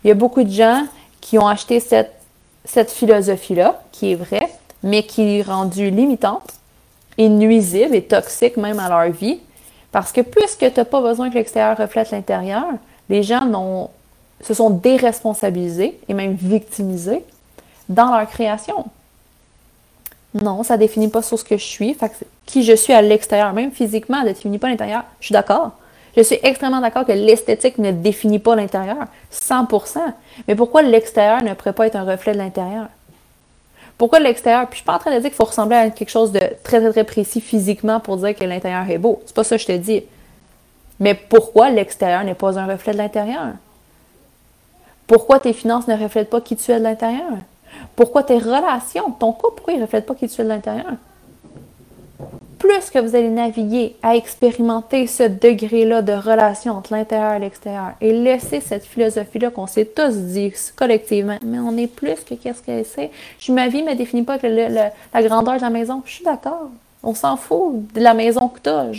Il 0.04 0.08
y 0.08 0.12
a 0.12 0.16
beaucoup 0.16 0.44
de 0.44 0.52
gens 0.52 0.86
qui 1.22 1.38
ont 1.38 1.48
acheté 1.48 1.80
cette, 1.80 2.92
philosophie-là, 2.92 3.82
qui 3.92 4.12
est 4.12 4.16
vraie, 4.16 4.50
mais 4.82 5.04
qui 5.04 5.38
est 5.38 5.42
rendue 5.42 5.90
limitante 5.90 6.54
et 7.18 7.30
nuisible 7.30 7.96
et 7.96 8.04
toxique 8.04 8.58
même 8.58 8.80
à 8.80 8.90
leur 8.90 9.12
vie. 9.12 9.40
Parce 9.92 10.12
que 10.12 10.22
puisque 10.22 10.60
tu 10.60 10.80
n'as 10.80 10.86
pas 10.86 11.02
besoin 11.02 11.30
que 11.30 11.36
l'extérieur 11.36 11.78
reflète 11.78 12.12
l'intérieur, 12.12 12.66
les 13.10 13.22
gens 13.22 13.90
se 14.42 14.54
sont 14.54 14.72
déresponsabilisés 14.72 16.00
et 16.08 16.14
même 16.14 16.34
victimisés 16.34 17.24
dans 17.88 18.16
leur 18.18 18.28
création. 18.28 18.86
Non, 20.34 20.64
ça 20.64 20.78
définit 20.78 21.10
pas 21.10 21.22
sur 21.22 21.38
ce 21.38 21.44
que 21.44 21.58
je 21.58 21.64
suis. 21.64 21.98
Qui 22.46 22.64
je 22.64 22.74
suis 22.74 22.94
à 22.94 23.02
l'extérieur, 23.02 23.54
même 23.54 23.72
physiquement, 23.72 24.22
ne 24.22 24.30
définit 24.30 24.58
pas 24.58 24.70
l'intérieur. 24.70 25.04
Je 25.20 25.28
suis 25.28 25.34
d'accord. 25.34 25.72
Je 26.16 26.22
suis 26.22 26.40
extrêmement 26.44 26.82
d'accord 26.82 27.06
que 27.06 27.12
l'esthétique 27.12 27.78
ne 27.78 27.92
définit 27.92 28.40
pas 28.40 28.56
l'intérieur. 28.56 29.06
100%. 29.32 30.00
Mais 30.48 30.56
pourquoi 30.56 30.82
l'extérieur 30.82 31.44
ne 31.44 31.54
pourrait 31.54 31.74
pas 31.74 31.88
être 31.88 31.96
un 31.96 32.04
reflet 32.04 32.34
de 32.34 32.38
l'intérieur? 32.38 32.88
Pourquoi 33.98 34.20
l'extérieur? 34.20 34.68
Puis 34.68 34.74
je 34.74 34.78
suis 34.78 34.86
pas 34.86 34.96
en 34.96 35.00
train 35.00 35.12
de 35.12 35.20
dire 35.20 35.30
qu'il 35.30 35.38
faut 35.38 35.46
ressembler 35.46 35.78
à 35.78 35.90
quelque 35.90 36.10
chose 36.10 36.32
de 36.32 36.40
très, 36.64 36.80
très, 36.80 36.92
très 36.92 37.04
précis 37.04 37.42
physiquement 37.42 38.00
pour 38.00 38.18
dire 38.18 38.36
que 38.36 38.44
l'intérieur 38.44 38.90
est 38.90 38.98
beau. 38.98 39.22
C'est 39.26 39.36
pas 39.36 39.44
ça 39.44 39.56
que 39.56 39.62
je 39.62 39.68
te 39.68 39.78
dis. 39.78 40.04
Mais 41.00 41.14
pourquoi 41.14 41.70
l'extérieur 41.70 42.24
n'est 42.24 42.34
pas 42.34 42.58
un 42.58 42.66
reflet 42.66 42.94
de 42.94 42.98
l'intérieur? 42.98 43.54
Pourquoi 45.08 45.40
tes 45.40 45.54
finances 45.54 45.88
ne 45.88 45.96
reflètent 45.96 46.30
pas 46.30 46.42
qui 46.42 46.56
tu 46.56 46.72
es 46.72 46.80
de 46.80 46.84
l'intérieur? 46.84 47.38
Pourquoi 47.96 48.24
tes 48.24 48.38
relations, 48.38 49.12
ton 49.12 49.32
couple, 49.32 49.56
pourquoi 49.58 49.74
il 49.74 49.82
ne 49.82 49.86
pas 49.86 50.02
qui 50.16 50.28
tu 50.28 50.42
es 50.42 50.44
de 50.44 50.50
l'intérieur? 50.50 50.94
Plus 52.58 52.90
que 52.90 53.00
vous 53.00 53.16
allez 53.16 53.30
naviguer 53.30 53.96
à 54.02 54.16
expérimenter 54.16 55.06
ce 55.06 55.24
degré-là 55.24 56.02
de 56.02 56.14
relation 56.14 56.74
entre 56.74 56.94
l'intérieur 56.94 57.34
et 57.34 57.40
l'extérieur 57.40 57.92
et 58.00 58.14
laisser 58.14 58.62
cette 58.62 58.86
philosophie-là 58.86 59.50
qu'on 59.50 59.68
s'est 59.68 59.86
tous 59.86 60.16
dit 60.16 60.54
collectivement, 60.76 61.38
mais 61.44 61.60
on 61.60 61.76
est 61.78 61.88
plus 61.88 62.16
que 62.24 62.36
qu'est-ce 62.36 62.64
qu'elle 62.64 62.86
sait. 62.86 63.12
Je, 63.40 63.52
ma 63.52 63.68
vie 63.68 63.84
ne 63.84 63.94
définit 63.94 64.24
pas 64.24 64.40
que 64.40 64.48
la 64.48 65.24
grandeur 65.24 65.58
de 65.58 65.62
la 65.62 65.70
maison. 65.70 66.02
Je 66.06 66.14
suis 66.14 66.24
d'accord. 66.24 66.70
On 67.04 67.14
s'en 67.14 67.36
fout 67.36 67.94
de 67.94 68.00
la 68.00 68.14
maison 68.14 68.48
que 68.48 68.60
tu 68.62 68.70
as. 68.70 68.92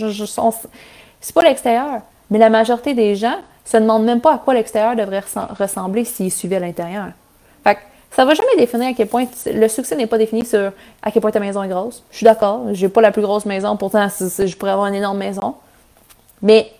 C'est 1.20 1.34
pas 1.34 1.42
l'extérieur. 1.42 2.02
Mais 2.30 2.38
la 2.38 2.50
majorité 2.50 2.92
des 2.92 3.14
gens 3.14 3.36
se 3.64 3.78
demandent 3.78 4.04
même 4.04 4.20
pas 4.20 4.34
à 4.34 4.38
quoi 4.38 4.54
l'extérieur 4.54 4.94
devrait 4.94 5.22
ressembler 5.58 6.04
s'ils 6.04 6.32
suivaient 6.32 6.60
l'intérieur. 6.60 7.08
Fait 7.62 7.76
que 7.76 7.80
ça 8.14 8.24
va 8.24 8.34
jamais 8.34 8.56
définir 8.56 8.88
à 8.88 8.92
quel 8.92 9.08
point 9.08 9.26
le 9.46 9.68
succès 9.68 9.96
n'est 9.96 10.06
pas 10.06 10.18
défini 10.18 10.44
sur 10.44 10.72
à 11.02 11.10
quel 11.10 11.20
point 11.20 11.32
ta 11.32 11.40
maison 11.40 11.62
est 11.62 11.68
grosse. 11.68 12.02
Je 12.10 12.18
suis 12.18 12.24
d'accord, 12.24 12.62
j'ai 12.72 12.88
pas 12.88 13.00
la 13.00 13.10
plus 13.10 13.22
grosse 13.22 13.44
maison, 13.44 13.76
pourtant 13.76 14.06
je 14.08 14.56
pourrais 14.56 14.70
avoir 14.70 14.86
une 14.86 14.94
énorme 14.94 15.18
maison. 15.18 15.54
Mais 16.40 16.70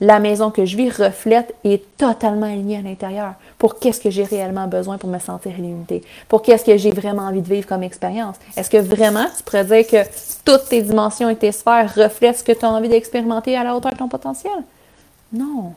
la 0.00 0.18
maison 0.18 0.50
que 0.50 0.64
je 0.64 0.76
vis 0.76 0.90
reflète 0.90 1.54
et 1.64 1.74
est 1.74 1.96
totalement 1.96 2.46
alignée 2.46 2.78
à 2.78 2.82
l'intérieur 2.82 3.34
pour 3.58 3.78
qu'est-ce 3.78 4.00
que 4.00 4.10
j'ai 4.10 4.24
réellement 4.24 4.66
besoin 4.66 4.98
pour 4.98 5.08
me 5.08 5.18
sentir 5.18 5.52
illimitée, 5.58 6.02
pour 6.28 6.42
qu'est-ce 6.42 6.64
que 6.64 6.76
j'ai 6.76 6.90
vraiment 6.90 7.22
envie 7.22 7.42
de 7.42 7.48
vivre 7.48 7.66
comme 7.66 7.82
expérience. 7.82 8.36
Est-ce 8.56 8.70
que 8.70 8.78
vraiment 8.78 9.26
tu 9.36 9.42
pourrais 9.42 9.64
dire 9.64 9.86
que 9.86 10.08
toutes 10.44 10.68
tes 10.68 10.82
dimensions 10.82 11.28
et 11.28 11.36
tes 11.36 11.52
sphères 11.52 11.92
reflètent 11.94 12.38
ce 12.38 12.44
que 12.44 12.52
tu 12.52 12.64
as 12.64 12.70
envie 12.70 12.88
d'expérimenter 12.88 13.56
à 13.56 13.64
la 13.64 13.76
hauteur 13.76 13.92
de 13.92 13.98
ton 13.98 14.08
potentiel? 14.08 14.52
Non. 15.32 15.74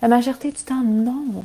La 0.00 0.08
majorité 0.08 0.50
du 0.50 0.62
temps, 0.62 0.82
non. 0.84 1.44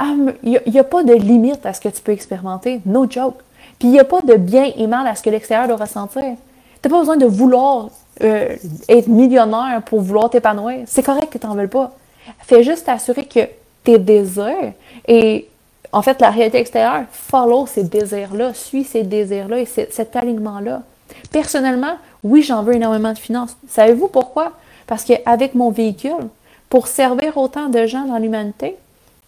Il 0.00 0.56
ah, 0.56 0.70
n'y 0.70 0.78
a, 0.78 0.84
pas 0.84 1.04
de 1.04 1.14
limite 1.14 1.64
à 1.64 1.72
ce 1.72 1.80
que 1.80 1.88
tu 1.88 2.02
peux 2.02 2.12
expérimenter. 2.12 2.80
No 2.84 3.08
joke. 3.08 3.36
Puis 3.78 3.88
il 3.88 3.92
n'y 3.92 4.00
a 4.00 4.04
pas 4.04 4.20
de 4.20 4.34
bien 4.34 4.70
et 4.76 4.86
mal 4.86 5.06
à 5.06 5.14
ce 5.14 5.22
que 5.22 5.30
l'extérieur 5.30 5.68
doit 5.68 5.76
ressentir. 5.76 6.22
Tu 6.22 6.88
n'as 6.88 6.90
pas 6.90 6.98
besoin 6.98 7.16
de 7.16 7.26
vouloir 7.26 7.90
euh, 8.22 8.56
être 8.88 9.08
millionnaire 9.08 9.82
pour 9.86 10.00
vouloir 10.00 10.30
t'épanouir. 10.30 10.84
C'est 10.86 11.02
correct 11.02 11.32
que 11.32 11.38
tu 11.38 11.46
n'en 11.46 11.54
veuilles 11.54 11.68
pas. 11.68 11.92
Fais 12.40 12.62
juste 12.62 12.86
t'assurer 12.86 13.24
que 13.24 13.40
tes 13.84 13.98
désirs 13.98 14.72
et 15.06 15.48
en 15.92 16.02
fait 16.02 16.20
la 16.20 16.30
réalité 16.30 16.58
extérieure 16.58 17.04
follow 17.10 17.66
ces 17.66 17.84
désirs-là, 17.84 18.54
suis 18.54 18.84
ces 18.84 19.02
désirs-là 19.02 19.60
et 19.60 19.66
cet 19.66 20.16
alignement-là. 20.16 20.82
Personnellement, 21.30 21.96
oui, 22.22 22.42
j'en 22.42 22.62
veux 22.62 22.74
énormément 22.74 23.12
de 23.12 23.18
finances. 23.18 23.56
Savez-vous 23.68 24.08
pourquoi? 24.08 24.52
Parce 24.86 25.04
qu'avec 25.04 25.54
mon 25.54 25.70
véhicule, 25.70 26.28
pour 26.70 26.88
servir 26.88 27.36
autant 27.36 27.68
de 27.68 27.86
gens 27.86 28.04
dans 28.06 28.18
l'humanité, 28.18 28.76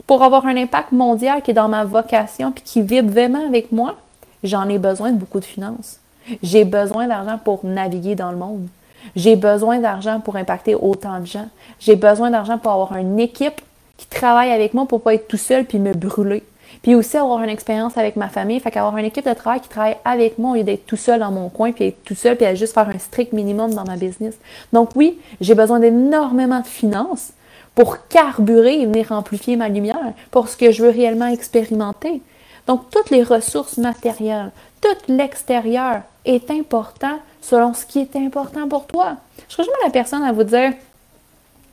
pour 0.06 0.22
avoir 0.22 0.46
un 0.46 0.56
impact 0.56 0.92
mondial 0.92 1.42
qui 1.42 1.50
est 1.50 1.54
dans 1.54 1.68
ma 1.68 1.84
vocation 1.84 2.52
puis 2.52 2.62
qui 2.64 2.82
vibre 2.82 3.10
vraiment 3.10 3.46
avec 3.46 3.72
moi, 3.72 3.96
j'en 4.44 4.68
ai 4.68 4.78
besoin 4.78 5.10
de 5.10 5.18
beaucoup 5.18 5.40
de 5.40 5.44
finances. 5.44 5.98
J'ai 6.42 6.64
besoin 6.64 7.06
d'argent 7.06 7.38
pour 7.42 7.64
naviguer 7.64 8.14
dans 8.14 8.30
le 8.30 8.36
monde. 8.36 8.66
J'ai 9.14 9.36
besoin 9.36 9.78
d'argent 9.78 10.20
pour 10.20 10.36
impacter 10.36 10.74
autant 10.74 11.20
de 11.20 11.26
gens. 11.26 11.48
J'ai 11.78 11.96
besoin 11.96 12.30
d'argent 12.30 12.58
pour 12.58 12.72
avoir 12.72 12.96
une 12.96 13.20
équipe 13.20 13.60
qui 13.96 14.06
travaille 14.06 14.50
avec 14.50 14.74
moi 14.74 14.86
pour 14.86 15.00
pas 15.00 15.14
être 15.14 15.28
tout 15.28 15.36
seul 15.36 15.64
puis 15.64 15.78
me 15.78 15.92
brûler. 15.92 16.42
Puis 16.82 16.94
aussi 16.94 17.16
avoir 17.16 17.42
une 17.42 17.48
expérience 17.48 17.96
avec 17.96 18.16
ma 18.16 18.28
famille, 18.28 18.60
fait 18.60 18.70
qu'avoir 18.70 18.96
une 18.96 19.06
équipe 19.06 19.26
de 19.26 19.34
travail 19.34 19.60
qui 19.60 19.68
travaille 19.68 19.96
avec 20.04 20.38
moi 20.38 20.52
au 20.52 20.54
lieu 20.54 20.64
d'être 20.64 20.86
tout 20.86 20.96
seul 20.96 21.20
dans 21.20 21.30
mon 21.30 21.48
coin, 21.48 21.72
puis 21.72 21.86
être 21.86 22.04
tout 22.04 22.14
seul, 22.14 22.36
puis 22.36 22.54
juste 22.56 22.74
faire 22.74 22.88
un 22.88 22.98
strict 22.98 23.32
minimum 23.32 23.72
dans 23.74 23.84
ma 23.84 23.96
business. 23.96 24.34
Donc 24.72 24.90
oui, 24.94 25.18
j'ai 25.40 25.54
besoin 25.54 25.80
d'énormément 25.80 26.60
de 26.60 26.66
finances 26.66 27.30
pour 27.76 28.08
carburer 28.08 28.80
et 28.80 28.86
venir 28.86 29.12
amplifier 29.12 29.54
ma 29.54 29.68
lumière, 29.68 30.12
pour 30.32 30.48
ce 30.48 30.56
que 30.56 30.72
je 30.72 30.82
veux 30.82 30.90
réellement 30.90 31.28
expérimenter. 31.28 32.20
Donc 32.66 32.90
toutes 32.90 33.10
les 33.10 33.22
ressources 33.22 33.76
matérielles, 33.76 34.50
tout 34.80 35.12
l'extérieur 35.12 36.00
est 36.24 36.50
important 36.50 37.18
selon 37.40 37.74
ce 37.74 37.86
qui 37.86 38.00
est 38.00 38.16
important 38.16 38.66
pour 38.68 38.86
toi. 38.86 39.16
Je 39.48 39.56
jamais 39.58 39.68
la 39.84 39.90
personne 39.90 40.24
à 40.24 40.32
vous 40.32 40.42
dire 40.42 40.72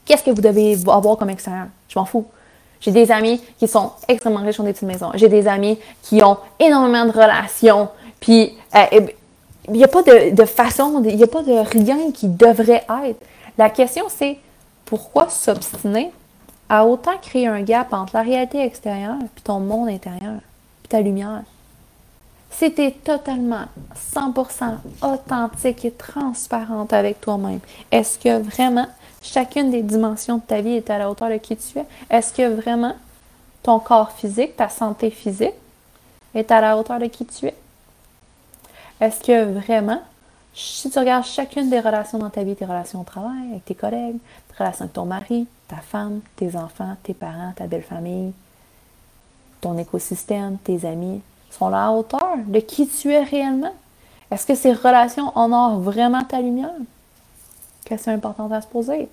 qu'est-ce 0.06 0.24
que 0.24 0.30
vous 0.30 0.42
devez 0.42 0.78
avoir 0.88 1.18
comme 1.18 1.32
extérieur? 1.32 1.68
Je 1.88 1.98
m'en 1.98 2.06
fous. 2.06 2.26
J'ai 2.82 2.92
des 2.92 3.10
amis 3.12 3.42
qui 3.58 3.68
sont 3.68 3.94
extrêmement 4.08 4.42
riches, 4.42 4.60
ont 4.60 4.64
des 4.64 4.74
petites 4.74 4.88
maisons. 4.88 5.12
J'ai 5.16 5.30
des 5.30 5.48
amis 5.48 5.80
qui 6.02 6.22
ont 6.22 6.38
énormément 6.60 7.06
de 7.06 7.12
relations. 7.12 7.88
Puis, 8.20 8.54
euh, 8.76 9.08
il 9.70 9.74
n'y 9.74 9.84
a 9.86 9.88
pas 9.88 10.04
de, 10.04 10.46
façon, 10.46 11.02
il 11.06 11.16
n'y 11.16 11.24
a 11.24 11.28
pas 11.28 11.44
de 11.44 11.54
rien 11.54 12.12
qui 12.12 12.28
devrait 12.28 12.84
être. 13.06 13.20
La 13.58 13.70
question, 13.70 14.06
c'est 14.10 14.38
pourquoi 14.94 15.28
s'obstiner 15.28 16.12
à 16.70 16.86
autant 16.86 17.18
créer 17.18 17.48
un 17.48 17.64
gap 17.64 17.94
entre 17.94 18.16
la 18.16 18.22
réalité 18.22 18.64
extérieure 18.64 19.18
puis 19.34 19.42
ton 19.44 19.60
monde 19.60 19.90
intérieur, 19.90 20.36
puis 20.84 20.90
ta 20.90 21.02
lumière? 21.02 21.42
Si 22.52 22.72
tu 22.72 22.84
es 22.84 22.92
totalement 22.92 23.66
100% 24.16 24.76
authentique 25.02 25.84
et 25.84 25.90
transparente 25.90 26.94
avec 26.94 27.20
toi-même, 27.22 27.60
est-ce 27.92 28.20
que 28.20 28.40
vraiment 28.40 28.86
chacune 29.24 29.72
des 29.72 29.82
dimensions 29.82 30.38
de 30.38 30.44
ta 30.44 30.62
vie 30.62 30.76
est 30.76 30.92
à 30.92 31.00
la 31.00 31.10
hauteur 31.10 31.30
de 31.30 31.38
qui 31.38 31.58
tu 31.58 31.80
es? 31.80 31.86
Est-ce 32.12 32.32
que 32.32 32.48
vraiment 32.48 32.96
ton 33.64 33.80
corps 33.80 34.12
physique, 34.12 34.58
ta 34.58 34.70
santé 34.70 35.10
physique 35.10 35.56
est 36.36 36.52
à 36.52 36.62
la 36.62 36.78
hauteur 36.78 37.00
de 37.00 37.08
qui 37.08 37.26
tu 37.26 37.48
es? 37.48 37.56
Est-ce 39.02 39.24
que 39.24 39.44
vraiment, 39.54 40.04
si 40.56 40.90
tu 40.90 41.00
regardes 41.00 41.26
chacune 41.26 41.70
des 41.70 41.80
relations 41.80 42.20
dans 42.20 42.30
ta 42.30 42.44
vie, 42.44 42.56
tes 42.56 42.66
relations 42.66 43.02
au 43.02 43.04
travail, 43.04 43.50
avec 43.52 43.66
tes 43.66 43.76
collègues, 43.76 44.18
tes 44.50 44.58
relations 44.58 44.84
avec 44.84 44.94
ton 44.94 45.06
mari, 45.06 45.48
ta 45.68 45.78
femme, 45.78 46.22
tes 46.36 46.56
enfants, 46.56 46.96
tes 47.04 47.14
parents, 47.14 47.54
ta 47.56 47.66
belle 47.66 47.84
famille, 47.84 48.34
ton 49.62 49.78
écosystème, 49.78 50.58
tes 50.58 50.86
amis, 50.86 51.22
sont 51.50 51.68
à 51.68 51.72
la 51.72 51.92
hauteur 51.92 52.38
de 52.46 52.60
qui 52.60 52.88
tu 52.88 53.12
es 53.12 53.24
réellement? 53.24 53.74
Est-ce 54.30 54.46
que 54.46 54.56
ces 54.56 54.74
relations 54.74 55.32
honorent 55.38 55.80
vraiment 55.80 56.24
ta 56.24 56.42
lumière? 56.42 56.72
Question 57.86 58.14
importante 58.14 58.52
à 58.52 58.62
se 58.62 58.68
poser. 58.68 59.10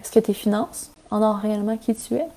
Est-ce 0.00 0.12
que 0.12 0.20
tes 0.20 0.34
finances 0.34 0.90
en 1.10 1.22
ont 1.22 1.34
réellement 1.34 1.76
qui 1.76 1.94
tu 1.94 2.14
es? 2.14 2.28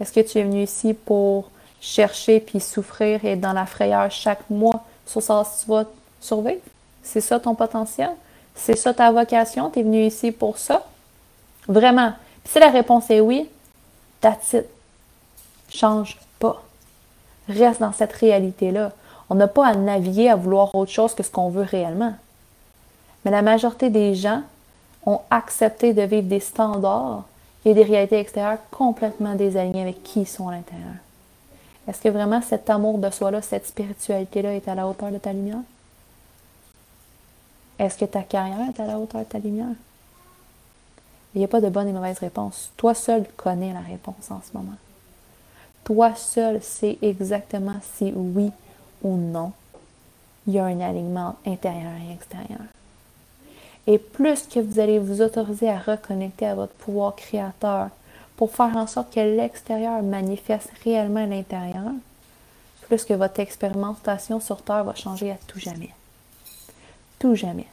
Est-ce 0.00 0.12
que 0.12 0.20
tu 0.20 0.38
es 0.38 0.42
venu 0.42 0.62
ici 0.62 0.94
pour 0.94 1.50
chercher 1.80 2.40
puis 2.40 2.60
souffrir 2.60 3.24
et 3.24 3.32
être 3.32 3.40
dans 3.40 3.52
la 3.52 3.66
frayeur 3.66 4.10
chaque 4.10 4.48
mois 4.50 4.84
sur 5.06 5.22
ça 5.22 5.44
si 5.44 5.64
tu 5.64 5.70
vas 5.70 5.84
survivre? 6.20 6.60
C'est 7.06 7.20
ça 7.20 7.38
ton 7.38 7.54
potentiel? 7.54 8.10
C'est 8.54 8.76
ça 8.76 8.92
ta 8.92 9.10
vocation? 9.12 9.70
Tu 9.70 9.80
es 9.80 9.82
venu 9.82 10.04
ici 10.04 10.32
pour 10.32 10.58
ça? 10.58 10.84
Vraiment. 11.68 12.12
si 12.44 12.58
la 12.58 12.70
réponse 12.70 13.10
est 13.10 13.20
oui, 13.20 13.48
that's 14.20 14.52
it. 14.52 14.66
Change 15.68 16.18
pas. 16.38 16.62
Reste 17.48 17.80
dans 17.80 17.92
cette 17.92 18.12
réalité-là. 18.12 18.92
On 19.30 19.34
n'a 19.34 19.48
pas 19.48 19.68
à 19.68 19.74
naviguer 19.74 20.28
à 20.28 20.36
vouloir 20.36 20.74
autre 20.74 20.90
chose 20.90 21.14
que 21.14 21.22
ce 21.22 21.30
qu'on 21.30 21.48
veut 21.48 21.62
réellement. 21.62 22.14
Mais 23.24 23.30
la 23.30 23.42
majorité 23.42 23.88
des 23.88 24.14
gens 24.14 24.42
ont 25.04 25.20
accepté 25.30 25.92
de 25.92 26.02
vivre 26.02 26.28
des 26.28 26.40
standards 26.40 27.24
et 27.64 27.74
des 27.74 27.82
réalités 27.82 28.18
extérieures 28.18 28.58
complètement 28.70 29.34
désalignées 29.34 29.82
avec 29.82 30.02
qui 30.02 30.20
ils 30.22 30.28
sont 30.28 30.48
à 30.48 30.52
l'intérieur. 30.52 30.94
Est-ce 31.88 32.00
que 32.00 32.08
vraiment 32.08 32.42
cet 32.42 32.68
amour 32.68 32.98
de 32.98 33.10
soi-là, 33.10 33.42
cette 33.42 33.66
spiritualité-là 33.66 34.54
est 34.54 34.68
à 34.68 34.74
la 34.74 34.86
hauteur 34.88 35.10
de 35.10 35.18
ta 35.18 35.32
lumière? 35.32 35.58
Est-ce 37.78 37.98
que 37.98 38.04
ta 38.04 38.22
carrière 38.22 38.68
est 38.68 38.80
à 38.80 38.86
la 38.86 38.98
hauteur 38.98 39.22
de 39.22 39.26
ta 39.26 39.38
lumière? 39.38 39.74
Il 41.34 41.38
n'y 41.38 41.44
a 41.44 41.48
pas 41.48 41.60
de 41.60 41.68
bonne 41.68 41.88
et 41.88 41.92
mauvaise 41.92 42.18
réponse. 42.18 42.70
Toi 42.76 42.94
seul 42.94 43.26
connais 43.36 43.72
la 43.72 43.80
réponse 43.80 44.30
en 44.30 44.40
ce 44.40 44.56
moment. 44.56 44.76
Toi 45.84 46.14
seul 46.14 46.62
sais 46.62 46.98
exactement 47.02 47.76
si 47.96 48.12
oui 48.14 48.50
ou 49.02 49.16
non 49.16 49.52
il 50.46 50.54
y 50.54 50.58
a 50.58 50.64
un 50.64 50.80
alignement 50.80 51.36
intérieur 51.44 51.92
et 52.08 52.12
extérieur. 52.12 52.60
Et 53.86 53.98
plus 53.98 54.42
que 54.46 54.60
vous 54.60 54.80
allez 54.80 54.98
vous 54.98 55.20
autoriser 55.20 55.68
à 55.68 55.78
reconnecter 55.78 56.46
à 56.46 56.54
votre 56.54 56.72
pouvoir 56.74 57.14
créateur 57.16 57.88
pour 58.36 58.54
faire 58.54 58.76
en 58.76 58.86
sorte 58.86 59.12
que 59.14 59.20
l'extérieur 59.20 60.02
manifeste 60.02 60.70
réellement 60.84 61.26
l'intérieur, 61.26 61.92
plus 62.82 63.04
que 63.04 63.14
votre 63.14 63.40
expérimentation 63.40 64.40
sur 64.40 64.62
Terre 64.62 64.84
va 64.84 64.94
changer 64.94 65.30
à 65.30 65.36
tout 65.46 65.58
jamais. 65.58 65.90
Tout 67.18 67.34
jamais. 67.34 67.66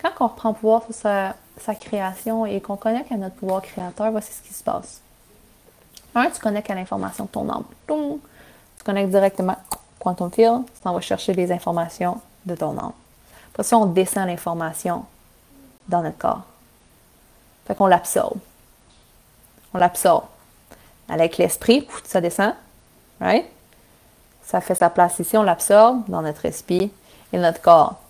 Quand 0.00 0.10
on 0.20 0.28
reprend 0.28 0.52
pouvoir 0.52 0.82
sur 0.84 0.94
sa, 0.94 1.74
création 1.74 2.44
et 2.44 2.60
qu'on 2.60 2.76
connecte 2.76 3.12
à 3.12 3.16
notre 3.16 3.36
pouvoir 3.36 3.62
créateur, 3.62 4.10
voici 4.10 4.32
ce 4.32 4.42
qui 4.42 4.52
se 4.52 4.64
passe. 4.64 5.00
Un, 6.14 6.28
tu 6.30 6.40
connectes 6.40 6.70
à 6.70 6.74
l'information 6.74 7.24
de 7.24 7.30
ton 7.30 7.48
âme. 7.48 7.64
Tu 7.86 8.84
connectes 8.84 9.10
directement 9.10 9.56
Quantum 9.98 10.30
Field, 10.32 10.64
ça 10.82 10.92
va 10.92 11.00
chercher 11.00 11.32
les 11.32 11.52
informations 11.52 12.20
de 12.44 12.56
ton 12.56 12.76
âme. 12.76 12.92
Après 13.52 13.62
ça, 13.62 13.78
on 13.78 13.86
descend 13.86 14.26
l'information 14.26 15.04
dans 15.88 16.02
notre 16.02 16.18
corps. 16.18 16.42
Fait 17.66 17.76
qu'on 17.76 17.86
l'absorbe. 17.86 18.38
On 19.72 19.78
l'absorbe. 19.78 20.24
Avec 21.08 21.38
l'esprit, 21.38 21.86
ça 22.04 22.20
descend. 22.20 22.54
Right? 23.20 23.46
Ça 24.42 24.60
fait 24.60 24.74
sa 24.74 24.90
place 24.90 25.18
ici, 25.20 25.36
on 25.36 25.42
l'absorbe 25.42 26.02
dans 26.08 26.22
notre 26.22 26.44
esprit 26.44 26.90
et 27.32 27.38
notre 27.38 27.60
corps. 27.60 28.01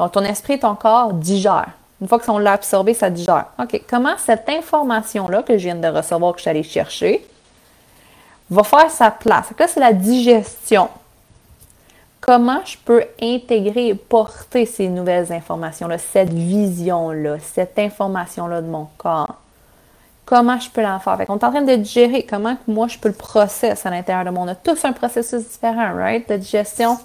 Donc, 0.00 0.12
ton 0.12 0.24
esprit 0.24 0.54
et 0.54 0.58
ton 0.58 0.74
corps 0.74 1.12
digèrent. 1.12 1.70
Une 2.00 2.08
fois 2.08 2.18
qu'on 2.18 2.38
l'a 2.38 2.52
absorbé, 2.52 2.94
ça 2.94 3.10
digère. 3.10 3.46
OK, 3.58 3.82
comment 3.88 4.16
cette 4.18 4.48
information-là 4.48 5.42
que 5.42 5.58
je 5.58 5.64
viens 5.64 5.74
de 5.74 5.88
recevoir, 5.88 6.32
que 6.32 6.38
je 6.38 6.42
suis 6.42 6.50
allée 6.50 6.62
chercher, 6.62 7.26
va 8.48 8.62
faire 8.62 8.90
sa 8.90 9.10
place? 9.10 9.48
Là, 9.58 9.68
c'est 9.68 9.80
la 9.80 9.92
digestion 9.92 10.88
comment 12.20 12.60
je 12.64 12.76
peux 12.84 13.02
intégrer 13.20 13.88
et 13.88 13.94
porter 13.94 14.66
ces 14.66 14.88
nouvelles 14.88 15.32
informations-là, 15.32 15.98
cette 15.98 16.32
vision-là, 16.32 17.38
cette 17.40 17.78
information-là 17.78 18.60
de 18.62 18.66
mon 18.66 18.88
corps? 18.98 19.36
Comment 20.26 20.60
je 20.60 20.70
peux 20.70 20.82
l'en 20.82 21.00
faire? 21.00 21.18
on 21.28 21.38
est 21.38 21.44
en 21.44 21.50
train 21.50 21.62
de 21.62 21.74
digérer. 21.74 22.24
Comment 22.28 22.56
moi 22.68 22.86
je 22.86 22.98
peux 22.98 23.08
le 23.08 23.14
processer 23.14 23.88
à 23.88 23.90
l'intérieur 23.90 24.24
de 24.24 24.30
moi? 24.30 24.44
On 24.44 24.48
a 24.48 24.54
tous 24.54 24.84
un 24.84 24.92
processus 24.92 25.42
différent, 25.48 25.92
right? 25.94 26.28
De 26.28 26.36
digestion 26.36 26.98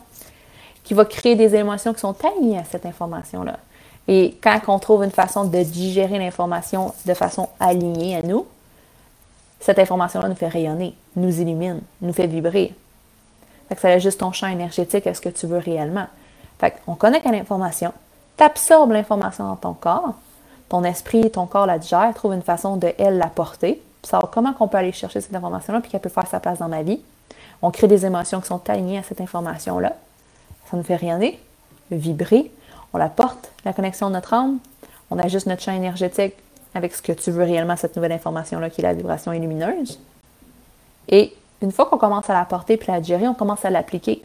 qui 0.86 0.94
va 0.94 1.04
créer 1.04 1.36
des 1.36 1.56
émotions 1.56 1.94
qui 1.94 2.00
sont 2.00 2.15
alignées 2.24 2.60
à 2.60 2.63
cette 2.63 2.86
information-là. 2.86 3.58
Et 4.08 4.38
quand 4.42 4.60
on 4.68 4.80
trouve 4.80 5.04
une 5.04 5.12
façon 5.12 5.44
de 5.44 5.63
digérer 5.63 6.20
l'information 6.20 6.94
de 7.06 7.13
façon 7.13 7.50
alignée 7.60 8.15
à 8.15 8.22
nous, 8.22 8.46
cette 9.60 9.80
information-là 9.80 10.30
nous 10.30 10.36
fait 10.36 10.48
rayonner, 10.48 10.96
nous 11.15 11.42
illumine, 11.42 11.82
nous 12.01 12.13
fait 12.13 12.27
vibrer. 12.27 12.74
Fait 13.68 13.75
que 13.75 13.82
ça 13.82 13.98
juste 13.98 14.20
ton 14.20 14.32
champ 14.32 14.48
énergétique 14.48 15.08
à 15.08 15.13
ce 15.15 15.22
que 15.22 15.30
tu 15.30 15.48
veux 15.48 15.58
réellement? 15.58 16.06
Fait 16.60 16.75
qu'on 16.86 16.96
connecte 16.96 17.25
à 17.25 17.32
l'information, 17.32 17.92
tu 18.38 18.44
absorbes 18.44 18.92
l'information 18.92 19.48
dans 19.48 19.56
ton 19.56 19.74
corps, 19.74 20.13
ton 20.70 20.84
esprit, 20.84 21.32
ton 21.32 21.48
corps 21.48 21.65
la 21.65 21.80
digère, 21.80 22.13
trouve 22.13 22.34
une 22.34 22.44
façon 22.44 22.77
de, 22.77 22.94
elle, 23.00 23.18
la 23.18 23.27
porter, 23.27 23.82
savoir 24.04 24.32
comment 24.32 24.54
on 24.60 24.68
peut 24.68 24.77
aller 24.77 24.92
chercher 24.92 25.20
cette 25.20 25.36
information-là, 25.36 25.82
puis 25.82 25.89
qu'elle 25.89 26.01
peut 26.01 26.10
faire 26.10 26.27
sa 26.27 26.39
place 26.39 26.60
dans 26.60 26.70
ma 26.70 26.84
vie. 26.84 27.01
On 27.62 27.72
crée 27.72 27.88
des 27.88 28.06
émotions 28.06 28.39
qui 28.42 28.48
sont 28.48 28.70
alignées 28.70 29.00
à 29.00 29.04
cette 29.04 29.22
information-là. 29.22 29.94
Ça 30.69 30.77
nous 30.77 30.84
fait 30.84 30.95
rayonner, 30.95 31.39
vibrer. 31.91 32.51
On 32.93 32.98
la 32.98 33.10
porte, 33.10 33.51
la 33.65 33.74
connexion 33.74 34.07
de 34.07 34.13
notre 34.13 34.34
âme. 34.34 34.57
On 35.12 35.19
ajuste 35.19 35.48
notre 35.48 35.62
champ 35.62 35.74
énergétique 35.74 36.34
avec 36.74 36.93
ce 36.93 37.01
que 37.01 37.12
tu 37.12 37.31
veux 37.31 37.43
réellement, 37.43 37.75
cette 37.75 37.95
nouvelle 37.95 38.12
information-là, 38.12 38.69
qui 38.69 38.81
est 38.81 38.84
la 38.84 38.93
vibration 38.93 39.31
lumineuse. 39.31 40.00
Et 41.07 41.34
une 41.62 41.72
fois 41.72 41.86
qu'on 41.86 41.98
commence 41.98 42.29
à 42.29 42.34
la 42.34 42.45
porter 42.45 42.77
puis 42.77 42.91
à 42.91 42.98
la 42.98 43.01
gérer, 43.01 43.27
on 43.27 43.34
commence 43.34 43.63
à 43.65 43.69
l'appliquer. 43.69 44.22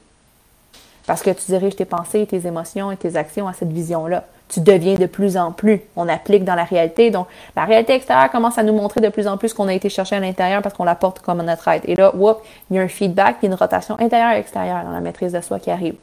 Parce 1.07 1.23
que 1.23 1.31
tu 1.31 1.47
diriges 1.47 1.77
tes 1.77 1.85
pensées, 1.85 2.27
tes 2.27 2.47
émotions 2.47 2.91
et 2.91 2.97
tes 2.97 3.17
actions 3.17 3.49
à 3.49 3.53
cette 3.53 3.73
vision-là. 3.73 4.25
Tu 4.49 4.61
deviens 4.61 4.95
de 4.95 5.07
plus 5.07 5.37
en 5.37 5.53
plus. 5.53 5.81
On 5.97 6.09
applique 6.09 6.45
dans 6.45 6.55
la 6.55 6.65
réalité. 6.65 7.11
Donc, 7.11 7.29
la 7.57 7.65
réalité 7.65 7.95
extérieure 7.95 8.31
commence 8.31 8.59
à 8.59 8.63
nous 8.63 8.73
montrer 8.73 9.01
de 9.01 9.09
plus 9.09 9.27
en 9.29 9.37
plus 9.37 9.51
ce 9.51 9.55
qu'on 9.55 9.69
a 9.69 9.75
été 9.75 9.89
chercher 9.89 10.17
à 10.17 10.21
l'intérieur 10.21 10.61
parce 10.61 10.75
qu'on 10.75 10.85
la 10.85 10.97
porte 10.97 11.21
comme 11.21 11.43
notre 11.43 11.67
aide. 11.69 11.83
Et 11.85 11.95
là, 11.95 12.15
whoop, 12.15 12.39
il 12.71 12.77
y 12.77 12.79
a 12.79 12.83
un 12.83 12.89
feedback 12.89 13.37
et 13.43 13.47
une 13.47 13.55
rotation 13.55 13.99
intérieure-extérieure 14.01 14.85
dans 14.85 14.91
la 14.91 15.01
maîtrise 15.01 15.33
de 15.33 15.41
soi 15.41 15.61
qui 15.61 15.71
arrive. 15.71 15.97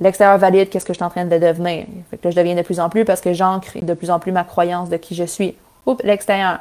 L'extérieur 0.00 0.38
valide 0.38 0.70
qu'est-ce 0.70 0.84
que 0.84 0.92
je 0.92 0.98
suis 0.98 1.04
en 1.04 1.10
train 1.10 1.24
de 1.24 1.38
devenir. 1.38 1.86
Fait 2.10 2.18
que 2.18 2.30
je 2.30 2.36
deviens 2.36 2.56
de 2.56 2.62
plus 2.62 2.80
en 2.80 2.88
plus 2.88 3.04
parce 3.04 3.20
que 3.20 3.32
j'ancre 3.32 3.78
de 3.80 3.94
plus 3.94 4.10
en 4.10 4.18
plus 4.18 4.32
ma 4.32 4.44
croyance 4.44 4.88
de 4.88 4.96
qui 4.96 5.14
je 5.14 5.24
suis. 5.24 5.54
Oups, 5.86 6.02
l'extérieur, 6.02 6.58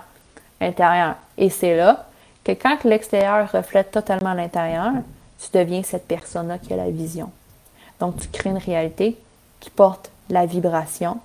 intérieur. 0.62 1.16
Et 1.38 1.50
c'est 1.50 1.76
là 1.76 2.06
que 2.44 2.52
quand 2.52 2.84
l'extérieur 2.84 3.52
reflète 3.52 3.92
totalement 3.92 4.34
l'intérieur, 4.34 4.92
tu 5.40 5.58
deviens 5.58 5.82
cette 5.84 6.08
personne-là 6.08 6.58
qui 6.60 6.74
a 6.74 6.78
la 6.78 6.90
vision. 6.90 7.32
Donc, 8.00 8.18
tu 8.18 8.28
crées 8.28 8.50
une 8.52 8.58
réalité 8.58 9.18
qui 9.60 9.70
porte 9.70 10.12
la 10.30 10.46
vibration 10.46 11.20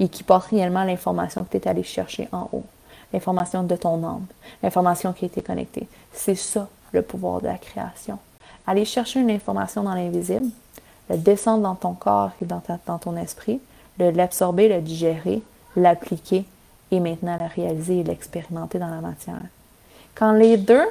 et 0.00 0.08
qui 0.08 0.22
porte 0.22 0.46
réellement 0.46 0.84
l'information 0.84 1.44
que 1.44 1.56
tu 1.56 1.62
es 1.62 1.68
allé 1.68 1.82
chercher 1.82 2.28
en 2.32 2.48
haut. 2.52 2.64
L'information 3.12 3.62
de 3.62 3.76
ton 3.76 4.02
âme, 4.04 4.26
l'information 4.62 5.12
qui 5.12 5.24
a 5.24 5.28
été 5.28 5.42
connectée. 5.42 5.86
C'est 6.12 6.34
ça 6.34 6.68
le 6.92 7.02
pouvoir 7.02 7.40
de 7.40 7.46
la 7.46 7.58
création. 7.58 8.18
Aller 8.66 8.84
chercher 8.84 9.20
une 9.20 9.30
information 9.30 9.82
dans 9.82 9.94
l'invisible, 9.94 10.46
descendre 11.16 11.62
dans 11.62 11.74
ton 11.74 11.92
corps 11.92 12.30
et 12.40 12.44
dans, 12.46 12.98
ton 12.98 13.16
esprit, 13.16 13.60
l'absorber, 13.98 14.68
le 14.68 14.80
digérer, 14.80 15.42
l'appliquer 15.76 16.44
et 16.90 17.00
maintenant 17.00 17.36
la 17.38 17.46
réaliser 17.46 18.00
et 18.00 18.04
l'expérimenter 18.04 18.78
dans 18.78 18.88
la 18.88 19.00
matière. 19.00 19.40
Quand 20.14 20.32
les 20.32 20.56
deux 20.56 20.84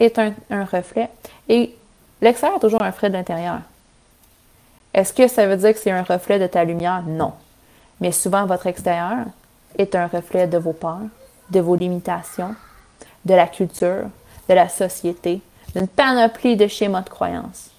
est 0.00 0.18
un, 0.18 0.34
reflet, 0.64 1.08
et 1.48 1.74
l'extérieur 2.20 2.58
est 2.58 2.60
toujours 2.60 2.82
un 2.82 2.90
reflet 2.90 3.08
de 3.08 3.14
l'intérieur. 3.14 3.60
Est-ce 4.92 5.12
que 5.12 5.28
ça 5.28 5.46
veut 5.46 5.56
dire 5.56 5.72
que 5.72 5.78
c'est 5.78 5.90
un 5.90 6.02
reflet 6.02 6.38
de 6.38 6.46
ta 6.46 6.64
lumière? 6.64 7.02
Non. 7.06 7.32
Mais 8.00 8.12
souvent, 8.12 8.46
votre 8.46 8.66
extérieur 8.66 9.26
est 9.78 9.94
un 9.94 10.06
reflet 10.06 10.46
de 10.46 10.58
vos 10.58 10.72
peurs, 10.72 10.98
de 11.50 11.60
vos 11.60 11.76
limitations, 11.76 12.54
de 13.24 13.34
la 13.34 13.46
culture, 13.46 14.08
de 14.48 14.54
la 14.54 14.68
société, 14.68 15.40
d'une 15.74 15.88
panoplie 15.88 16.56
de 16.56 16.66
schémas 16.66 17.02
de 17.02 17.08
croyances. 17.08 17.71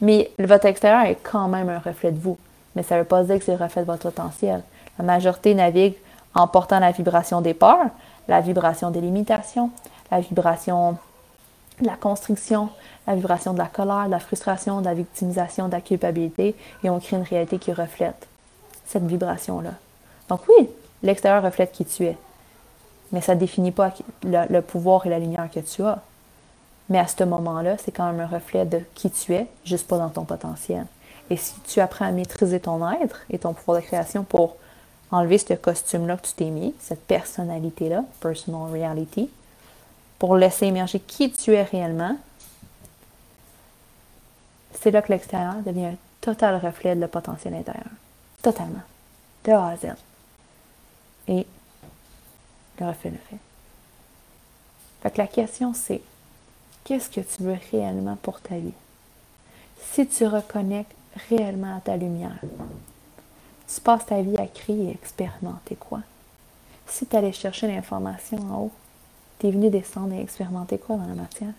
Mais 0.00 0.30
votre 0.38 0.66
extérieur 0.66 1.02
est 1.02 1.18
quand 1.22 1.48
même 1.48 1.68
un 1.68 1.78
reflet 1.78 2.12
de 2.12 2.18
vous. 2.18 2.38
Mais 2.74 2.82
ça 2.82 2.94
ne 2.94 3.00
veut 3.00 3.06
pas 3.06 3.22
dire 3.24 3.38
que 3.38 3.44
c'est 3.44 3.56
le 3.56 3.62
reflet 3.62 3.82
de 3.82 3.86
votre 3.86 4.02
potentiel. 4.02 4.62
La 4.98 5.04
majorité 5.04 5.54
navigue 5.54 5.94
en 6.34 6.46
portant 6.46 6.78
la 6.78 6.92
vibration 6.92 7.40
des 7.40 7.54
peurs, 7.54 7.88
la 8.28 8.40
vibration 8.40 8.90
des 8.90 9.00
limitations, 9.00 9.70
la 10.10 10.20
vibration 10.20 10.96
de 11.80 11.86
la 11.86 11.96
constriction, 11.96 12.68
la 13.06 13.14
vibration 13.14 13.52
de 13.52 13.58
la 13.58 13.66
colère, 13.66 14.06
de 14.06 14.10
la 14.10 14.20
frustration, 14.20 14.80
de 14.80 14.86
la 14.86 14.94
victimisation, 14.94 15.66
de 15.66 15.72
la 15.72 15.80
culpabilité, 15.80 16.54
et 16.84 16.90
on 16.90 17.00
crée 17.00 17.16
une 17.16 17.22
réalité 17.22 17.58
qui 17.58 17.72
reflète 17.72 18.28
cette 18.86 19.04
vibration-là. 19.04 19.72
Donc 20.28 20.40
oui, 20.48 20.68
l'extérieur 21.02 21.42
reflète 21.42 21.72
qui 21.72 21.84
tu 21.84 22.04
es, 22.04 22.16
mais 23.12 23.20
ça 23.20 23.34
ne 23.34 23.40
définit 23.40 23.72
pas 23.72 23.92
le, 24.22 24.60
pouvoir 24.60 25.06
et 25.06 25.10
la 25.10 25.18
lumière 25.18 25.48
que 25.52 25.60
tu 25.60 25.82
as. 25.82 26.00
Mais 26.90 26.98
à 26.98 27.06
ce 27.06 27.22
moment-là, 27.22 27.76
c'est 27.78 27.92
quand 27.92 28.10
même 28.10 28.20
un 28.20 28.26
reflet 28.26 28.66
de 28.66 28.80
qui 28.94 29.10
tu 29.10 29.32
es, 29.32 29.46
juste 29.64 29.86
pas 29.86 29.96
dans 29.96 30.10
ton 30.10 30.24
potentiel. 30.24 30.84
Et 31.30 31.36
si 31.36 31.54
tu 31.60 31.80
apprends 31.80 32.04
à 32.04 32.10
maîtriser 32.10 32.58
ton 32.58 32.86
être 32.90 33.20
et 33.30 33.38
ton 33.38 33.54
pouvoir 33.54 33.80
de 33.80 33.86
création 33.86 34.24
pour 34.24 34.56
enlever 35.12 35.38
ce 35.38 35.54
costume-là 35.54 36.16
que 36.16 36.26
tu 36.26 36.34
t'es 36.34 36.50
mis, 36.50 36.74
cette 36.80 37.06
personnalité-là, 37.06 38.04
personal 38.18 38.70
reality, 38.72 39.30
pour 40.18 40.36
laisser 40.36 40.66
émerger 40.66 40.98
qui 40.98 41.30
tu 41.30 41.54
es 41.54 41.62
réellement, 41.62 42.16
c'est 44.80 44.90
là 44.90 45.00
que 45.00 45.12
l'extérieur 45.12 45.54
devient 45.64 45.86
un 45.86 45.96
total 46.20 46.56
reflet 46.56 46.96
de 46.96 47.00
le 47.00 47.08
potentiel 47.08 47.54
intérieur. 47.54 47.90
Totalement. 48.42 48.82
De 49.44 49.52
A 49.52 49.68
à 49.68 49.76
Z. 49.76 49.86
Et 51.28 51.46
le 52.80 52.86
reflet 52.86 53.10
le 53.10 53.18
fait. 53.30 53.38
Fait 55.02 55.10
que 55.12 55.18
la 55.18 55.26
question 55.28 55.72
c'est 55.72 56.02
qu'est-ce 56.84 57.10
que 57.10 57.20
tu 57.20 57.42
veux 57.42 57.58
réellement 57.72 58.16
pour 58.16 58.40
ta 58.40 58.56
vie? 58.56 58.72
Si 59.92 60.06
tu 60.06 60.26
reconnectes 60.26 60.94
réellement 61.28 61.76
à 61.76 61.80
ta 61.80 61.96
lumière, 61.96 62.38
tu 63.72 63.80
passes 63.80 64.06
ta 64.06 64.20
vie 64.22 64.36
à 64.36 64.46
crier 64.46 64.88
et 64.88 64.92
expérimenter 64.92 65.76
quoi? 65.76 66.00
Si 66.86 67.06
tu 67.06 67.16
allais 67.16 67.32
chercher 67.32 67.68
l'information 67.68 68.38
en 68.38 68.62
haut, 68.62 68.72
tu 69.38 69.48
es 69.48 69.50
venu 69.50 69.70
descendre 69.70 70.12
et 70.14 70.20
expérimenter 70.20 70.78
quoi 70.78 70.96
dans 70.96 71.06
la 71.06 71.14
matière? 71.14 71.52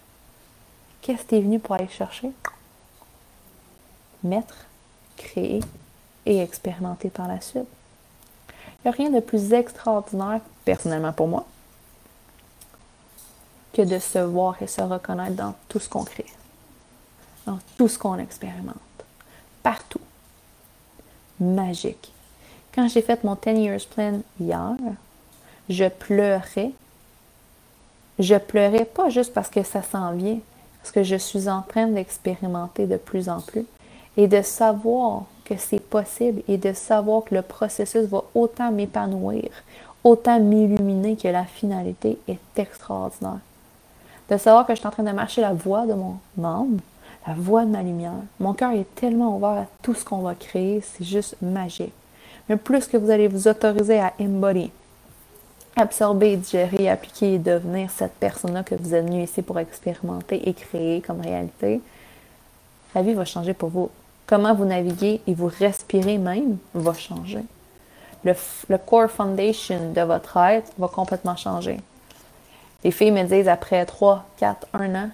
Qu'est-ce 1.02 1.24
que 1.24 1.30
tu 1.30 1.36
es 1.36 1.42
venu 1.42 1.60
pour 1.60 1.76
aller 1.76 1.88
chercher? 1.88 2.32
Mettre, 4.24 4.66
créer 5.18 5.62
et 6.26 6.40
expérimenter 6.40 7.10
par 7.10 7.28
la 7.28 7.42
suite. 7.42 7.66
Il 8.50 8.88
n'y 8.88 8.90
a 8.90 8.92
rien 8.92 9.10
de 9.10 9.20
plus 9.20 9.54
extraordinaire, 9.54 10.42
personnellement 10.66 11.14
pour 11.14 11.28
moi, 11.28 11.46
que 13.74 13.82
de 13.82 14.00
se 14.00 14.20
voir 14.20 14.62
et 14.62 14.68
se 14.68 14.82
reconnaître 14.82 15.36
dans 15.36 15.56
tout 15.70 15.80
ce 15.80 15.90
qu'on 15.90 16.04
crée, 16.04 16.26
dans 17.46 17.60
tout 17.78 17.88
ce 17.88 17.98
qu'on 17.98 18.18
expérimente, 18.18 18.76
partout. 19.64 20.02
Magique. 21.40 22.14
Quand 22.74 22.88
j'ai 22.88 23.02
fait 23.02 23.24
mon 23.24 23.36
10 23.36 23.52
years 23.52 23.88
plan 23.88 24.22
hier, 24.40 24.76
je 25.68 25.88
pleurais 25.88 26.72
je 28.22 28.36
pleurais 28.36 28.86
pas 28.86 29.10
juste 29.10 29.34
parce 29.34 29.50
que 29.50 29.64
ça 29.64 29.82
s'en 29.82 30.14
vient, 30.14 30.38
parce 30.82 30.92
que 30.92 31.04
je 31.04 31.16
suis 31.16 31.50
en 31.50 31.64
train 31.64 31.88
d'expérimenter 31.88 32.86
de 32.86 32.98
plus 32.98 33.30
en 33.30 33.42
plus 33.42 33.66
et 34.16 34.28
de 34.28 34.42
savoir 34.42 35.24
que 35.44 35.58
c'est 35.58 35.80
possible 35.80 36.44
et 36.48 36.58
de 36.58 36.74
savoir 36.74 37.24
que 37.24 37.34
le 37.34 37.42
processus 37.42 38.04
va 38.04 38.24
autant 38.36 38.72
m'épanouir, 38.72 39.50
autant 40.04 40.40
m'illuminer 40.40 41.16
que 41.16 41.30
la 41.30 41.46
finalité 41.46 42.20
est 42.28 42.60
extraordinaire. 42.60 43.40
De 44.32 44.38
savoir 44.38 44.66
que 44.66 44.74
je 44.74 44.80
suis 44.80 44.88
en 44.88 44.92
train 44.92 45.04
de 45.04 45.12
marcher 45.12 45.42
la 45.42 45.54
voie 45.54 45.86
de 45.86 45.94
mon 45.94 46.18
âme, 46.42 46.80
la 47.28 47.34
voie 47.34 47.66
de 47.66 47.70
ma 47.70 47.84
lumière. 47.84 48.14
Mon 48.40 48.54
cœur 48.54 48.72
est 48.72 48.96
tellement 48.96 49.36
ouvert 49.36 49.50
à 49.50 49.66
tout 49.82 49.94
ce 49.94 50.06
qu'on 50.06 50.20
va 50.20 50.36
créer, 50.36 50.82
c'est 50.82 51.04
juste 51.04 51.36
magique. 51.42 51.94
Mais 52.48 52.56
plus 52.56 52.88
que 52.88 52.96
vous 52.96 53.12
allez 53.12 53.28
vous 53.28 53.50
autoriser 53.50 54.00
à 54.00 54.14
embody, 54.22 54.72
absorber, 55.76 56.38
digérer, 56.38 56.90
appliquer 56.90 57.34
et 57.34 57.40
devenir 57.40 57.92
cette 57.92 58.14
personne-là 58.14 58.64
que 58.64 58.74
vous 58.76 58.96
êtes 58.96 59.06
venu 59.06 59.22
ici 59.22 59.42
pour 59.42 59.60
expérimenter 59.60 60.48
et 60.48 60.54
créer 60.54 61.02
comme 61.02 61.20
réalité, 61.20 61.82
la 62.96 63.02
vie 63.02 63.14
va 63.14 63.26
changer 63.26 63.54
pour 63.54 63.68
vous. 63.68 63.90
Comment 64.28 64.56
vous 64.56 64.66
naviguez 64.66 65.20
et 65.28 65.34
vous 65.34 65.52
respirez 65.60 66.18
même 66.18 66.58
va 66.74 66.94
changer. 66.94 67.44
Le, 68.24 68.34
core 68.78 69.10
foundation 69.10 69.92
de 69.92 70.02
votre 70.02 70.38
être 70.38 70.72
va 70.78 70.88
complètement 70.88 71.36
changer. 71.36 71.78
Les 72.84 72.92
filles 72.92 73.12
me 73.12 73.24
disent 73.24 73.48
après 73.48 73.86
3, 73.86 74.26
4, 74.38 74.68
1 74.74 74.96
an, 74.96 75.10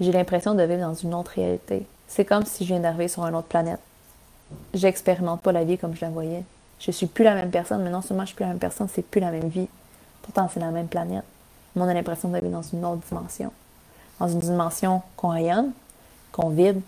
j'ai 0.00 0.12
l'impression 0.12 0.54
de 0.54 0.62
vivre 0.62 0.80
dans 0.80 0.94
une 0.94 1.14
autre 1.14 1.32
réalité. 1.32 1.86
C'est 2.06 2.24
comme 2.24 2.44
si 2.44 2.64
je 2.64 2.74
viens 2.74 2.80
d'arriver 2.80 3.08
sur 3.08 3.24
une 3.24 3.34
autre 3.34 3.48
planète. 3.48 3.80
J'expérimente 4.74 5.40
pas 5.40 5.52
la 5.52 5.64
vie 5.64 5.78
comme 5.78 5.94
je 5.94 6.02
la 6.02 6.10
voyais. 6.10 6.44
Je 6.80 6.90
suis 6.90 7.06
plus 7.06 7.24
la 7.24 7.34
même 7.34 7.50
personne, 7.50 7.82
mais 7.82 7.90
non 7.90 8.02
seulement 8.02 8.24
je 8.24 8.28
suis 8.28 8.36
plus 8.36 8.44
la 8.44 8.50
même 8.50 8.58
personne, 8.58 8.88
c'est 8.92 9.02
plus 9.02 9.20
la 9.20 9.30
même 9.30 9.48
vie. 9.48 9.68
Pourtant, 10.22 10.50
c'est 10.52 10.60
la 10.60 10.70
même 10.70 10.88
planète. 10.88 11.24
Mais 11.74 11.82
on 11.82 11.88
a 11.88 11.94
l'impression 11.94 12.28
d'être 12.28 12.50
dans 12.50 12.62
une 12.62 12.84
autre 12.84 13.02
dimension. 13.08 13.52
Dans 14.20 14.28
une 14.28 14.40
dimension 14.40 15.02
qu'on 15.16 15.28
rayonne, 15.28 15.72
qu'on 16.32 16.50
vibre, 16.50 16.80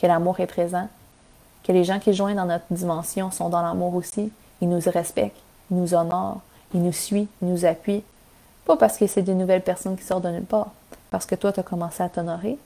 que 0.00 0.06
l'amour 0.06 0.40
est 0.40 0.46
présent, 0.46 0.88
que 1.62 1.72
les 1.72 1.84
gens 1.84 1.98
qui 1.98 2.12
joignent 2.12 2.36
dans 2.36 2.46
notre 2.46 2.64
dimension 2.70 3.30
sont 3.30 3.48
dans 3.48 3.62
l'amour 3.62 3.94
aussi. 3.94 4.32
Ils 4.60 4.68
nous 4.68 4.80
respectent, 4.86 5.40
ils 5.70 5.76
nous 5.76 5.94
honorent, 5.94 6.40
ils 6.74 6.82
nous 6.82 6.92
suivent, 6.92 7.28
ils 7.42 7.48
nous 7.48 7.64
appuient. 7.64 8.02
Pas 8.64 8.76
parce 8.76 8.96
que 8.96 9.06
c'est 9.06 9.22
des 9.22 9.34
nouvelles 9.34 9.62
personnes 9.62 9.96
qui 9.96 10.04
sortent 10.04 10.24
de 10.24 10.30
nulle 10.30 10.44
part. 10.44 10.72
Parce 11.10 11.26
que 11.26 11.34
toi, 11.34 11.52
tu 11.52 11.60
as 11.60 11.64
commencé 11.64 12.02
à 12.02 12.08
t'honorer, 12.08 12.58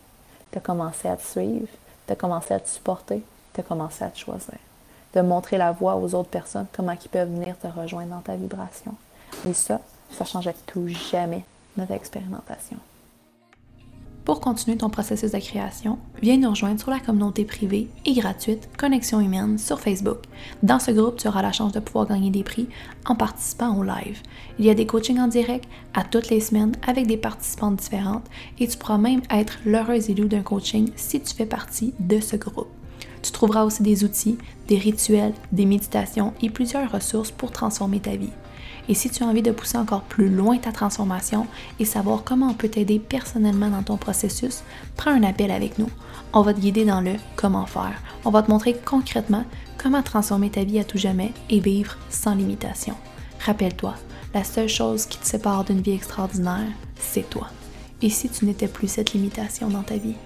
tu 0.53 0.59
as 0.59 0.61
commencé 0.61 1.09
à 1.09 1.17
te 1.17 1.27
suivre, 1.27 1.69
tu 2.07 2.13
as 2.13 2.17
commencé 2.17 2.55
à 2.55 2.61
te 2.61 2.69
supporter, 2.69 3.23
tu 3.53 3.61
as 3.61 3.65
commencé 3.65 4.05
à 4.05 4.09
te 4.09 4.19
choisir 4.19 4.59
de 5.15 5.21
montrer 5.21 5.59
la 5.59 5.73
voie 5.73 5.97
aux 5.97 6.15
autres 6.15 6.29
personnes, 6.29 6.67
comment 6.73 6.93
ils 6.93 7.09
peuvent 7.09 7.31
venir 7.31 7.57
te 7.59 7.67
rejoindre 7.67 8.15
dans 8.15 8.21
ta 8.21 8.37
vibration. 8.37 8.95
Et 9.47 9.55
ça, 9.55 9.81
ça 10.13 10.25
change 10.25 10.47
à 10.47 10.53
tout 10.53 10.89
jamais 10.89 11.45
notre 11.77 11.93
expérimentation. 11.93 12.77
Pour 14.29 14.41
continuer 14.41 14.77
ton 14.77 14.91
processus 14.91 15.33
de 15.33 15.39
création, 15.39 15.99
viens 16.21 16.37
nous 16.37 16.51
rejoindre 16.51 16.79
sur 16.79 16.91
la 16.91 17.01
communauté 17.01 17.47
privée 17.47 17.89
et 18.05 18.13
gratuite 18.13 18.69
Connexion 18.77 19.23
Humaine 19.23 19.57
sur 19.57 19.81
Facebook. 19.81 20.19
Dans 20.63 20.79
ce 20.79 20.91
groupe, 20.91 21.17
tu 21.17 21.29
auras 21.29 21.41
la 21.41 21.51
chance 21.51 21.73
de 21.73 21.81
pouvoir 21.81 22.07
gagner 22.07 22.29
des 22.29 22.43
prix 22.43 22.69
en 23.07 23.15
participant 23.15 23.75
au 23.75 23.83
live. 23.83 24.21
Il 24.59 24.67
y 24.67 24.71
a 24.71 24.75
des 24.75 24.85
coachings 24.85 25.19
en 25.19 25.29
direct 25.29 25.67
à 25.95 26.05
toutes 26.05 26.29
les 26.29 26.41
semaines 26.41 26.73
avec 26.87 27.07
des 27.07 27.17
participantes 27.17 27.77
différentes 27.77 28.27
et 28.59 28.69
tu 28.69 28.77
pourras 28.77 28.99
même 28.99 29.23
être 29.31 29.61
l'heureuse 29.65 30.11
élu 30.11 30.29
d'un 30.29 30.43
coaching 30.43 30.91
si 30.95 31.23
tu 31.23 31.35
fais 31.35 31.47
partie 31.47 31.95
de 31.99 32.21
ce 32.21 32.37
groupe. 32.37 32.69
Tu 33.23 33.33
trouveras 33.33 33.65
aussi 33.65 33.83
des 33.83 34.05
outils, 34.05 34.37
des 34.69 34.77
rituels, 34.77 35.33
des 35.53 35.65
méditations 35.65 36.35
et 36.43 36.51
plusieurs 36.51 36.93
ressources 36.93 37.31
pour 37.31 37.51
transformer 37.51 38.01
ta 38.01 38.15
vie. 38.15 38.33
Et 38.89 38.95
si 38.95 39.11
tu 39.11 39.23
as 39.23 39.27
envie 39.27 39.43
de 39.43 39.51
pousser 39.51 39.77
encore 39.77 40.03
plus 40.03 40.29
loin 40.29 40.57
ta 40.59 40.73
transformation 40.73 41.47
et 41.79 41.85
savoir 41.85 42.25
comment 42.25 42.49
on 42.49 42.55
peut 42.55 42.69
t'aider 42.69 42.99
personnellement 42.99 43.69
dans 43.69 43.83
ton 43.83 43.97
processus, 43.97 44.63
prends 44.97 45.11
un 45.11 45.23
appel 45.23 45.51
avec 45.51 45.79
nous. 45.79 45.91
On 46.33 46.43
va 46.43 46.55
te 46.55 46.61
guider 46.61 46.85
dans 46.85 47.01
le 47.01 47.15
comment 47.37 47.67
faire. 47.67 48.03
On 48.25 48.31
va 48.31 48.43
te 48.43 48.51
montrer 48.51 48.75
concrètement 48.75 49.45
comment 49.77 50.03
transformer 50.03 50.51
ta 50.51 50.65
vie 50.65 50.81
à 50.81 50.85
tout 50.85 50.99
jamais 50.99 51.33
et 51.51 51.61
vivre 51.61 51.97
sans 52.11 52.35
limitation. 52.35 52.95
Rappelle-toi, 53.45 53.95
la 54.35 54.45
seule 54.45 54.69
chose 54.69 55.07
qui 55.07 55.19
te 55.19 55.27
sépare 55.27 55.65
d'une 55.65 55.81
vie 55.81 55.93
extraordinaire, 55.93 56.69
c'est 56.97 57.29
toi. 57.29 57.49
Et 58.03 58.11
si 58.11 58.29
tu 58.29 58.45
n'étais 58.45 58.69
plus 58.69 58.89
cette 58.89 59.13
limitation 59.13 59.69
dans 59.69 59.83
ta 59.83 59.97
vie? 59.97 60.17